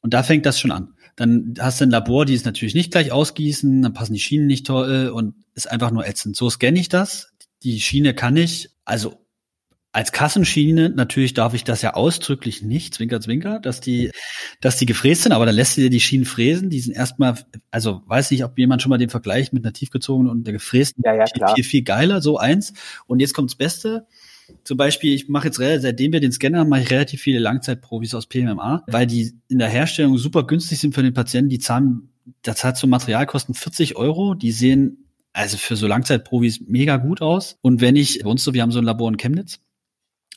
[0.02, 0.96] Und da fängt das schon an.
[1.16, 4.48] Dann hast du ein Labor, die es natürlich nicht gleich ausgießen, dann passen die Schienen
[4.48, 6.36] nicht toll und ist einfach nur ätzend.
[6.36, 7.34] So scanne ich das.
[7.62, 9.24] Die Schiene kann ich, also
[9.94, 14.10] als Kassenschiene, natürlich darf ich das ja ausdrücklich nicht, Zwinker, Zwinker, dass die,
[14.60, 17.38] dass die gefräst sind, aber dann lässt du dir die Schienen fräsen, die sind erstmal,
[17.70, 21.04] also weiß nicht, ob jemand schon mal den Vergleich mit einer tiefgezogenen und der gefrästen
[21.06, 22.74] ja, ja, viel, viel, viel geiler, so eins.
[23.06, 24.08] Und jetzt kommt's Beste
[24.64, 28.16] zum Beispiel, ich mache jetzt, seitdem wir den Scanner haben, mache ich relativ viele Langzeitprovis
[28.16, 31.50] aus PMMA, weil die in der Herstellung super günstig sind für den Patienten.
[31.50, 32.10] Die zahlen,
[32.42, 34.36] da zahlt so Materialkosten 40 Euro.
[34.36, 37.58] Die sehen also für so Langzeitprovis mega gut aus.
[37.62, 39.60] Und wenn ich, bei uns so, wir haben so ein Labor in Chemnitz,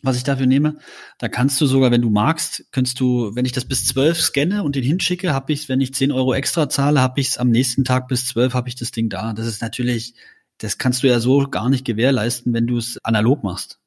[0.02, 0.76] was ich dafür nehme,
[1.18, 4.62] da kannst du sogar, wenn du magst, kannst du, wenn ich das bis zwölf scanne
[4.62, 7.50] und den hinschicke, habe ich wenn ich 10 Euro extra zahle, habe ich es am
[7.50, 9.32] nächsten Tag bis zwölf habe ich das Ding da.
[9.32, 10.14] Das ist natürlich,
[10.58, 13.80] das kannst du ja so gar nicht gewährleisten, wenn du es analog machst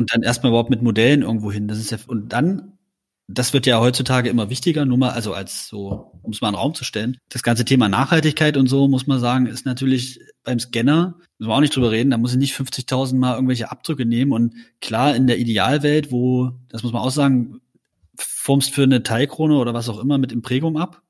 [0.00, 1.68] und dann erstmal überhaupt mit Modellen irgendwo hin.
[1.68, 2.78] Das ist ja, und dann,
[3.28, 6.54] das wird ja heutzutage immer wichtiger, nur mal, also als so, um es mal in
[6.54, 7.18] den Raum zu stellen.
[7.28, 11.54] Das ganze Thema Nachhaltigkeit und so, muss man sagen, ist natürlich beim Scanner, müssen wir
[11.54, 15.14] auch nicht drüber reden, da muss ich nicht 50.000 Mal irgendwelche Abdrücke nehmen und klar,
[15.14, 17.60] in der Idealwelt, wo, das muss man auch sagen,
[18.16, 21.02] formst für eine Teilkrone oder was auch immer mit Imprägum ab.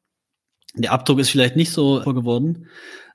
[0.75, 2.69] Der Abdruck ist vielleicht nicht so geworden,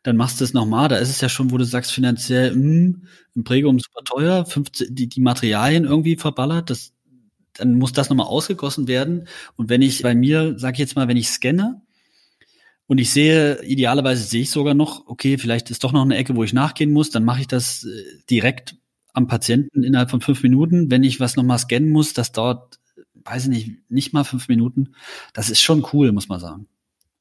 [0.04, 0.88] dann machst du es nochmal.
[0.88, 4.46] Da ist es ja schon, wo du sagst, finanziell, mh, hm, im Prägum super teuer,
[4.46, 6.94] 50, die, die Materialien irgendwie verballert, das,
[7.54, 9.28] dann muss das nochmal ausgegossen werden.
[9.56, 11.82] Und wenn ich bei mir, sag ich jetzt mal, wenn ich scanne
[12.88, 16.36] und ich sehe, idealerweise sehe ich sogar noch, okay, vielleicht ist doch noch eine Ecke,
[16.36, 18.76] wo ich nachgehen muss, dann mache ich das äh, direkt
[19.14, 20.92] am Patienten innerhalb von fünf Minuten.
[20.92, 22.80] Wenn ich was nochmal scannen muss, das dauert,
[23.24, 24.94] weiß ich nicht, nicht mal fünf Minuten.
[25.34, 26.68] Das ist schon cool, muss man sagen.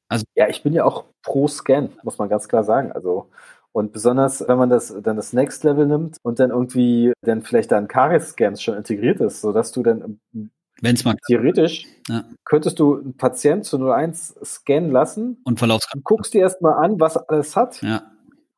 [0.07, 2.91] Also ja, ich bin ja auch pro Scan, muss man ganz klar sagen.
[2.91, 3.29] Also
[3.71, 7.73] und besonders, wenn man das dann das Next Level nimmt und dann irgendwie dann vielleicht
[7.73, 10.19] dann Karies-Scans schon integriert ist, sodass du dann
[10.81, 12.23] Wenn's mal theoretisch ja.
[12.45, 16.03] könntest du einen Patient zu 01 scannen lassen und Verlaufskanal.
[16.05, 18.03] guckst dir erstmal an, was alles hat ja.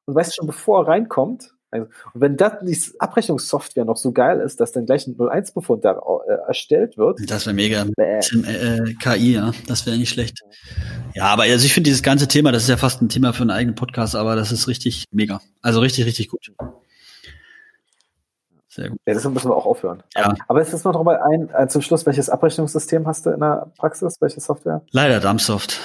[0.06, 4.40] und weißt schon, bevor er reinkommt, also, und wenn das die Abrechnungssoftware noch so geil
[4.40, 7.20] ist, dass dann gleich ein 01-Befund da äh, erstellt wird.
[7.30, 7.86] Das wäre mega.
[7.98, 10.42] Äh, äh, KI, ja, das wäre nicht schlecht.
[11.14, 13.42] Ja, aber also ich finde dieses ganze Thema, das ist ja fast ein Thema für
[13.42, 15.42] einen eigenen Podcast, aber das ist richtig mega.
[15.62, 16.52] Also richtig, richtig gut.
[18.70, 19.00] Sehr gut.
[19.06, 20.04] Ja, das müssen wir auch aufhören.
[20.16, 20.36] Ja.
[20.48, 23.72] Aber es ist noch mal ein, ein zum Schluss, welches Abrechnungssystem hast du in der
[23.78, 24.22] Praxis?
[24.22, 24.84] Welche Software?
[24.92, 25.82] Leider Dumpsoft.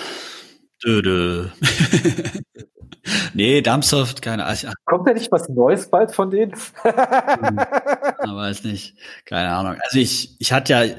[0.84, 1.48] Dö, dö.
[3.34, 4.74] nee, Dumpsoft, keine Ahnung.
[4.84, 6.52] Kommt da nicht was Neues bald von denen?
[6.52, 7.56] hm,
[8.36, 8.96] weiß nicht.
[9.24, 9.76] Keine Ahnung.
[9.84, 10.96] Also ich, ich hatte ja, äh,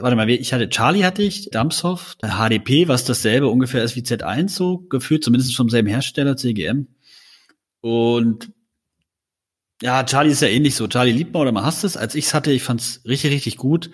[0.00, 4.48] warte mal, ich hatte Charlie hatte ich, Dumpsoft, HDP, was dasselbe ungefähr ist wie Z1
[4.48, 6.88] so geführt, zumindest vom selben Hersteller, CGM.
[7.80, 8.52] Und
[9.82, 10.88] ja, Charlie ist ja ähnlich so.
[10.88, 11.96] Charlie liebt man oder man hasst es.
[11.96, 13.90] Als ich's hatte, ich fand's richtig, richtig gut.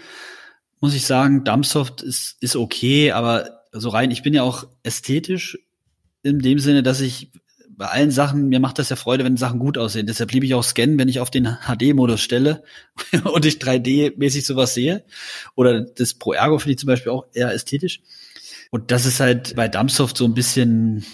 [0.81, 5.59] Muss ich sagen, Dumpsoft ist, ist okay, aber so rein, ich bin ja auch ästhetisch
[6.23, 7.33] in dem Sinne, dass ich
[7.77, 10.07] bei allen Sachen, mir macht das ja Freude, wenn Sachen gut aussehen.
[10.07, 12.63] Deshalb liebe ich auch scannen, wenn ich auf den HD-Modus stelle
[13.25, 15.05] und ich 3D-mäßig sowas sehe.
[15.55, 18.01] Oder das Pro Ergo finde ich zum Beispiel auch eher ästhetisch.
[18.71, 21.05] Und das ist halt bei Dumpsoft so ein bisschen,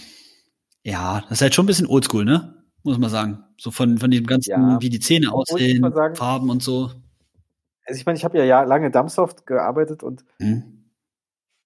[0.85, 2.55] ja, das ist halt schon ein bisschen oldschool, ne?
[2.85, 3.45] Muss man sagen.
[3.59, 4.79] So von, von dem ganzen, ja.
[4.81, 6.93] wie die Zähne aussehen, sagen, Farben und so.
[7.85, 10.72] Also ich meine, ich habe ja, lange Dumpsoft gearbeitet und mhm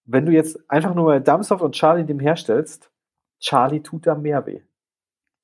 [0.07, 2.91] wenn du jetzt einfach nur Dumpsoft und Charlie dem herstellst,
[3.41, 4.61] Charlie tut da mehr weh.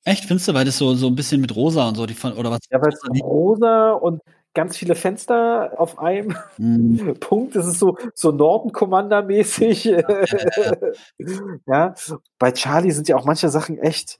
[0.05, 2.51] Echt, findest du, weil das so, so ein bisschen mit rosa und so, die oder
[2.51, 2.59] was?
[2.69, 4.21] Ja, weil es rosa und
[4.53, 7.13] ganz viele Fenster auf einem mm.
[7.19, 7.55] Punkt.
[7.55, 9.85] Das ist so, so Norden-Commander-mäßig.
[9.85, 10.73] Ja, ja,
[11.65, 11.95] ja,
[12.37, 14.19] bei Charlie sind ja auch manche Sachen echt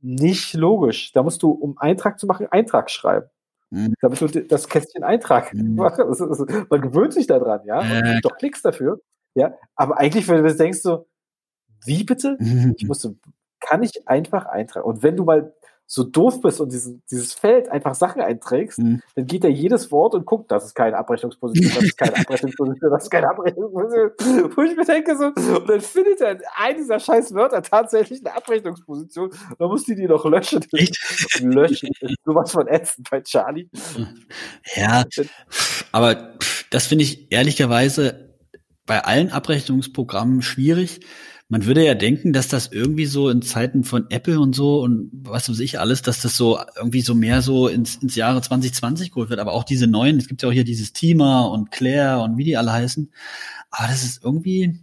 [0.00, 1.12] nicht logisch.
[1.12, 3.26] Da musst du, um Eintrag zu machen, Eintrag schreiben.
[3.70, 3.94] Mhm.
[4.00, 5.74] Damit du das Kästchen Eintrag mhm.
[5.76, 5.98] machst.
[6.70, 7.82] Man gewöhnt sich daran, ja.
[7.82, 8.14] Äh.
[8.14, 9.00] Und doch klickst dafür.
[9.34, 9.54] Ja.
[9.76, 11.06] Aber eigentlich, wenn du denkst so,
[11.84, 12.36] wie bitte?
[12.40, 12.74] Mhm.
[12.76, 13.16] Ich musste,
[13.60, 14.86] kann ich einfach eintragen.
[14.86, 15.54] Und wenn du mal
[15.90, 19.00] so doof bist und diesen, dieses Feld einfach Sachen einträgst, mhm.
[19.14, 22.90] dann geht er jedes Wort und guckt, das ist keine Abrechnungsposition, das ist keine Abrechnungsposition,
[22.90, 24.10] das ist keine Abrechnungsposition.
[24.54, 28.20] Wo ich mir denke so, und dann findet er in einem dieser scheiß Wörter tatsächlich
[28.20, 30.62] eine Abrechnungsposition, dann muss die die noch löschen.
[30.72, 31.40] Echt?
[31.40, 31.88] Löschen.
[32.22, 33.70] Sowas von ätzend bei Charlie.
[34.76, 35.04] Ja,
[35.90, 36.34] aber
[36.70, 38.27] das finde ich ehrlicherweise
[38.88, 40.98] bei allen Abrechnungsprogrammen schwierig,
[41.50, 45.10] man würde ja denken, dass das irgendwie so in Zeiten von Apple und so und
[45.12, 49.12] was weiß ich alles, dass das so irgendwie so mehr so ins, ins Jahre 2020
[49.12, 49.40] geholt wird.
[49.40, 52.44] Aber auch diese neuen, es gibt ja auch hier dieses Teamer und Claire und wie
[52.44, 53.10] die alle heißen.
[53.70, 54.80] Aber das ist irgendwie,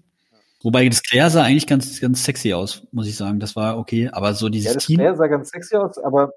[0.66, 3.40] Wobei das Claire sah eigentlich ganz, ganz sexy aus, muss ich sagen.
[3.40, 4.10] Das war okay.
[4.12, 4.98] Aber so dieses ja, das Team.
[4.98, 6.32] Claire sah ganz sexy aus, aber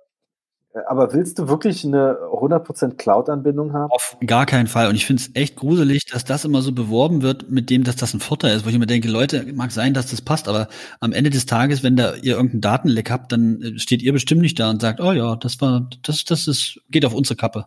[0.87, 3.91] aber willst du wirklich eine 100% Cloud-Anbindung haben?
[3.91, 4.89] Auf gar keinen Fall.
[4.89, 7.97] Und ich finde es echt gruselig, dass das immer so beworben wird mit dem, dass
[7.97, 10.69] das ein Vorteil ist, wo ich mir denke, Leute, mag sein, dass das passt, aber
[11.01, 14.43] am Ende des Tages, wenn da ihr irgendeinen Datenleck habt, dann äh, steht ihr bestimmt
[14.43, 17.67] nicht da und sagt, oh ja, das war, das, das ist, geht auf unsere Kappe.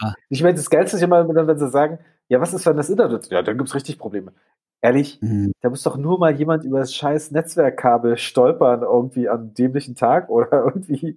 [0.00, 0.14] Ja.
[0.28, 1.98] Ich meine, das Geilste ist immer, wenn sie sagen,
[2.28, 3.30] ja, was ist, wenn das Internet?
[3.30, 4.32] Ja, dann gibt's richtig Probleme.
[4.84, 5.54] Ehrlich, mhm.
[5.62, 10.28] da muss doch nur mal jemand über das scheiß Netzwerkkabel stolpern, irgendwie an dämlichen Tag
[10.28, 11.16] oder irgendwie.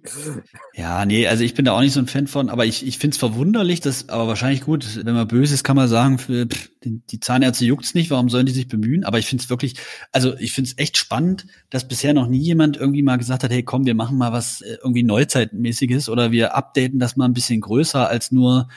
[0.72, 2.96] Ja, nee, also ich bin da auch nicht so ein Fan von, aber ich, ich
[2.96, 6.70] finde es verwunderlich, dass, aber wahrscheinlich gut, wenn man böse ist, kann man sagen, pff,
[6.82, 9.04] die, die Zahnärzte juckt's nicht, warum sollen die sich bemühen?
[9.04, 9.74] Aber ich finde es wirklich,
[10.12, 13.50] also ich finde es echt spannend, dass bisher noch nie jemand irgendwie mal gesagt hat,
[13.50, 17.34] hey komm, wir machen mal was äh, irgendwie Neuzeitmäßiges oder wir updaten das mal ein
[17.34, 18.68] bisschen größer als nur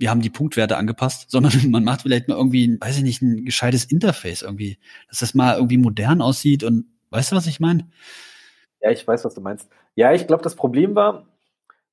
[0.00, 3.44] wir haben die Punktwerte angepasst, sondern man macht vielleicht mal irgendwie, weiß ich nicht, ein
[3.44, 4.78] gescheites Interface irgendwie,
[5.08, 7.88] dass das mal irgendwie modern aussieht und weißt du, was ich meine?
[8.80, 9.68] Ja, ich weiß, was du meinst.
[9.94, 11.26] Ja, ich glaube, das Problem war,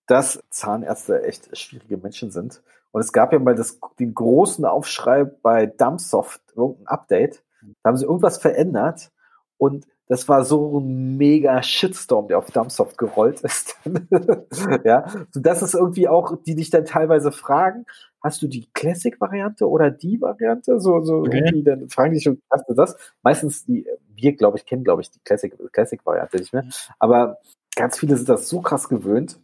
[0.08, 2.62] dass Zahnärzte echt schwierige Menschen sind.
[2.92, 7.44] Und es gab ja mal das, den großen Aufschrei bei Dumpsoft, irgendein Update.
[7.84, 9.12] Da haben sie irgendwas verändert
[9.58, 13.76] und das war so ein mega Shitstorm, der auf Dumpsoft gerollt ist.
[14.86, 17.86] ja, so das ist irgendwie auch, die dich dann teilweise fragen,
[18.22, 20.80] hast du die Classic-Variante oder die Variante?
[20.80, 21.40] So, so okay.
[21.40, 22.96] irgendwie, dann fragen die schon, hast du das?
[23.22, 23.86] Meistens die,
[24.16, 26.02] wir, glaube ich, kennen, glaube ich, die Classic-Variante Classic
[26.34, 26.66] nicht mehr.
[27.00, 27.40] Aber
[27.76, 29.40] ganz viele sind das so krass gewöhnt.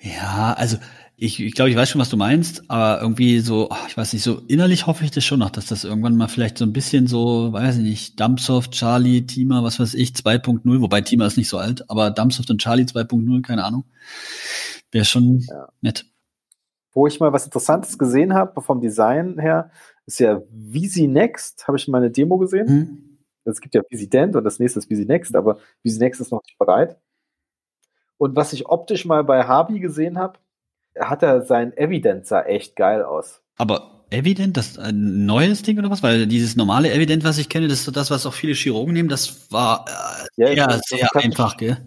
[0.00, 0.76] Ja, also
[1.16, 4.22] ich, ich glaube, ich weiß schon, was du meinst, aber irgendwie so, ich weiß nicht,
[4.22, 7.06] so innerlich hoffe ich das schon noch, dass das irgendwann mal vielleicht so ein bisschen
[7.06, 11.48] so, weiß ich nicht, Dumpsoft, Charlie, Teamer, was weiß ich, 2.0, wobei Teamer ist nicht
[11.48, 13.84] so alt, aber Dumpsoft und Charlie 2.0, keine Ahnung.
[14.90, 15.68] Wäre schon ja.
[15.80, 16.04] nett.
[16.92, 19.70] Wo ich mal was Interessantes gesehen habe vom Design her,
[20.06, 22.66] ist ja Visi Next, habe ich mal eine Demo gesehen.
[22.66, 23.18] Mhm.
[23.44, 26.42] Es gibt ja Visident und das nächste ist Visi Next, aber Visi Next ist noch
[26.42, 26.98] nicht bereit.
[28.16, 30.38] Und was ich optisch mal bei Harvey gesehen habe,
[30.98, 33.42] hat er sein Evident sah echt geil aus.
[33.56, 36.02] Aber Evident, das ein neues Ding oder was?
[36.02, 39.08] Weil dieses normale Evident, was ich kenne, das ist das, was auch viele Chirurgen nehmen,
[39.08, 39.84] das war
[40.36, 41.78] äh, ja, eher sehr einfach, gell?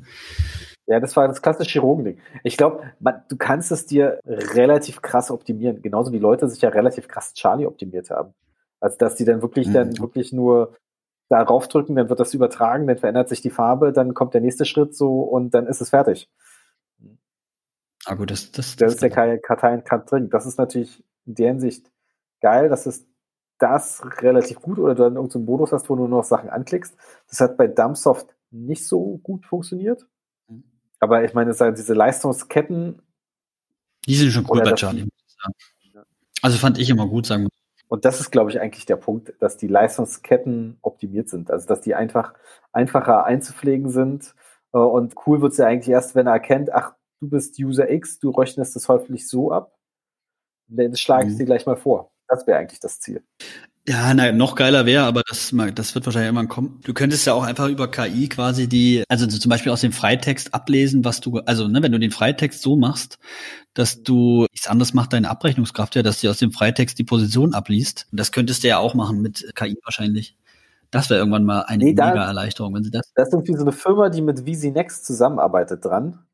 [0.88, 2.18] Ja, das war das klassische Chirurgending.
[2.44, 7.08] Ich glaube, du kannst es dir relativ krass optimieren, genauso wie Leute sich ja relativ
[7.08, 8.34] krass Charlie optimiert haben.
[8.80, 9.74] Also dass die dann wirklich mhm.
[9.74, 10.76] dann wirklich nur
[11.30, 14.66] darauf drücken, dann wird das übertragen, dann verändert sich die Farbe, dann kommt der nächste
[14.66, 16.30] Schritt so und dann ist es fertig.
[18.08, 20.30] Ah gut, das, das, das, ist der keine Karteien drin.
[20.30, 21.92] Das ist natürlich in der Hinsicht
[22.40, 23.06] geil, dass es
[23.58, 26.50] das relativ gut oder du dann irgendeinen so Modus hast, wo du nur noch Sachen
[26.50, 26.96] anklickst.
[27.28, 30.08] Das hat bei Dumpsoft nicht so gut funktioniert.
[30.48, 30.64] Mhm.
[31.02, 33.02] Aber ich meine, diese Leistungsketten.
[34.08, 35.10] Die sind schon cool bei Charlie.
[36.42, 37.50] Also fand ich immer gut, sagen wir.
[37.90, 41.52] Und das ist, glaube ich, eigentlich der Punkt, dass die Leistungsketten optimiert sind.
[41.52, 42.34] Also, dass die einfach
[42.72, 44.34] einfacher einzupflegen sind.
[44.74, 47.90] Äh, und cool wird es ja eigentlich erst, wenn er erkennt, ach, du bist User
[47.90, 49.74] X, du rechnest das häufig so ab.
[50.68, 51.38] Das schlage ich mhm.
[51.40, 52.12] dir gleich mal vor.
[52.28, 53.24] Das wäre eigentlich das Ziel.
[53.90, 56.82] Ja, nein, noch geiler wäre, aber das, das wird wahrscheinlich irgendwann kommen.
[56.84, 60.54] Du könntest ja auch einfach über KI quasi die, also zum Beispiel aus dem Freitext
[60.54, 63.18] ablesen, was du, also ne, wenn du den Freitext so machst,
[63.74, 67.54] dass du nichts anderes macht deine Abrechnungskraft ja, dass sie aus dem Freitext die Position
[67.54, 68.08] abliest.
[68.12, 70.36] Das könntest du ja auch machen mit KI wahrscheinlich.
[70.92, 73.14] Das wäre irgendwann mal eine nee, mega Erleichterung, wenn sie das.
[73.16, 76.27] Das ist irgendwie so eine Firma, die mit VisiNext zusammenarbeitet dran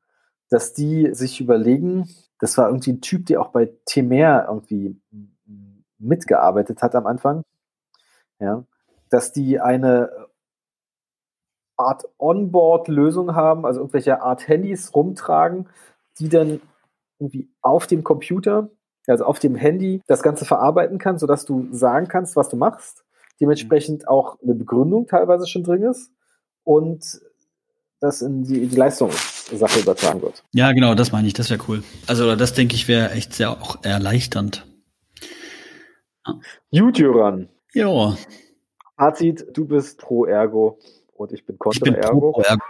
[0.54, 2.08] dass die sich überlegen,
[2.40, 5.02] das war irgendwie ein Typ, der auch bei Temer irgendwie
[5.98, 7.44] mitgearbeitet hat am Anfang.
[8.40, 8.64] Ja,
[9.10, 10.12] dass die eine
[11.76, 15.70] Art Onboard-Lösung haben, also irgendwelche Art Handys rumtragen,
[16.20, 16.62] die dann
[17.18, 18.70] irgendwie auf dem Computer,
[19.08, 23.04] also auf dem Handy, das Ganze verarbeiten kann, sodass du sagen kannst, was du machst.
[23.42, 26.12] Dementsprechend auch eine Begründung teilweise schon drin ist
[26.64, 27.22] und
[28.00, 28.76] das in die, die
[29.44, 30.44] Leistungssache übertragen wird.
[30.54, 31.84] Ja, genau, das meine ich, das wäre cool.
[32.08, 34.66] Also das denke ich wäre echt sehr auch erleichternd.
[36.72, 37.50] Gut, Jöran.
[37.74, 38.16] Ja.
[38.98, 40.80] Fazit, du bist pro Ergo
[41.16, 42.32] und ich bin kontra ich bin Ergo.
[42.32, 42.64] Pro Ergo.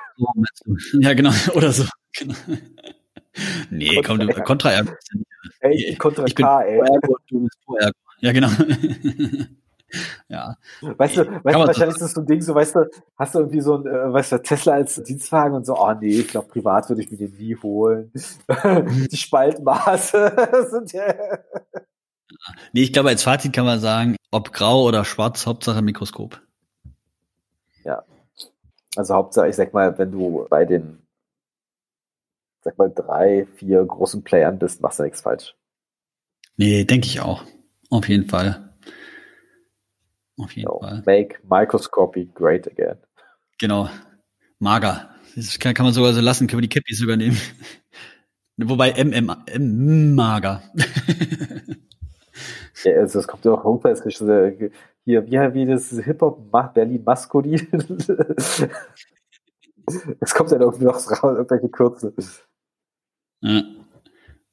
[1.00, 1.86] Ja, genau, oder so.
[2.18, 2.36] Genau.
[3.70, 4.94] Nee, komm, du, Kontra Ergo.
[5.60, 6.78] Ey, Kontra ich bin K, ey.
[6.80, 7.98] Ergo, du bist pro Ergo.
[8.20, 8.50] Ja, genau.
[10.30, 10.58] ja.
[10.82, 13.39] Weißt du, weißt du wahrscheinlich ist das so ein Ding, so weißt du, hast du
[13.39, 16.48] irgendwie so ein, äh, weißt du, Tesla als Dienstwagen und so, oh nee, ich glaube,
[16.48, 18.12] privat würde ich mir den nie holen.
[19.12, 21.14] Die Spaltmaße sind ja.
[22.74, 26.41] Nee, ich glaube, als Fazit kann man sagen, ob grau oder schwarz, Hauptsache Mikroskop.
[27.84, 28.04] Ja.
[28.96, 31.00] Also Hauptsache, ich sag mal, wenn du bei den,
[32.62, 35.56] sag mal, drei, vier großen Playern bist, machst du nichts falsch.
[36.58, 37.44] Nee, denke ich auch.
[37.89, 38.73] Auf jeden Fall.
[40.38, 41.04] Auf jeden so, Fall.
[41.06, 42.98] Make microscopy great again.
[43.60, 43.90] Genau.
[44.60, 45.10] Mager.
[45.36, 47.38] Das kann, kann man sogar so lassen, können wir die Cappies sogar nehmen.
[48.58, 50.62] Wobei MM, M mager.
[52.84, 54.04] ja, also das kommt ja auch Homefest.
[55.06, 57.68] Hier, wie, wie das Hip-Hop Berlin Maskulin.
[60.22, 62.14] Es kommt ja irgendwie noch raus, irgendwelche Kürze.
[63.42, 63.64] Ja.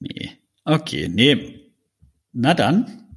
[0.01, 0.31] Nee.
[0.65, 1.71] Okay, nee.
[2.33, 3.10] Na dann.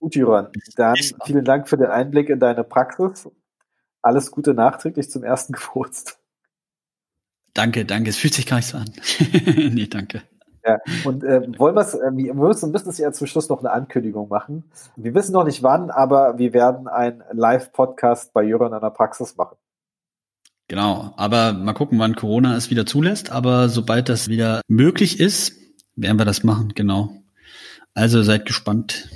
[0.00, 0.48] Gut, Juran.
[0.76, 3.28] Dann vielen Dank für den Einblick in deine Praxis.
[4.02, 6.16] Alles Gute nachträglich zum ersten Geburtstag.
[7.52, 8.10] Danke, danke.
[8.10, 8.90] Es fühlt sich gar nicht so an.
[9.74, 10.22] nee, danke.
[10.64, 14.28] Ja, und äh, wollen wir's, äh, wir müssen, müssen ja zum Schluss noch eine Ankündigung
[14.28, 14.64] machen.
[14.96, 19.36] Wir wissen noch nicht wann, aber wir werden einen Live-Podcast bei Jöran an der Praxis
[19.36, 19.56] machen.
[20.68, 23.32] Genau, aber mal gucken, wann Corona es wieder zulässt.
[23.32, 25.54] Aber sobald das wieder möglich ist,
[25.96, 27.10] werden wir das machen, genau.
[27.94, 29.08] Also seid gespannt.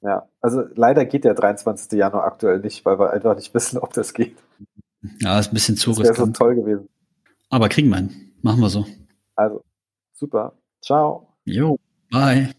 [0.00, 1.98] Ja, also leider geht der 23.
[1.98, 4.36] Januar aktuell nicht, weil wir einfach nicht wissen, ob das geht.
[5.20, 6.88] Ja, ist ein bisschen zu das wäre so toll gewesen.
[7.50, 8.32] Aber kriegen wir ihn.
[8.42, 8.86] Machen wir so.
[9.34, 9.64] Also,
[10.12, 10.52] super.
[10.80, 11.34] Ciao.
[11.44, 11.78] Jo,
[12.10, 12.50] bye.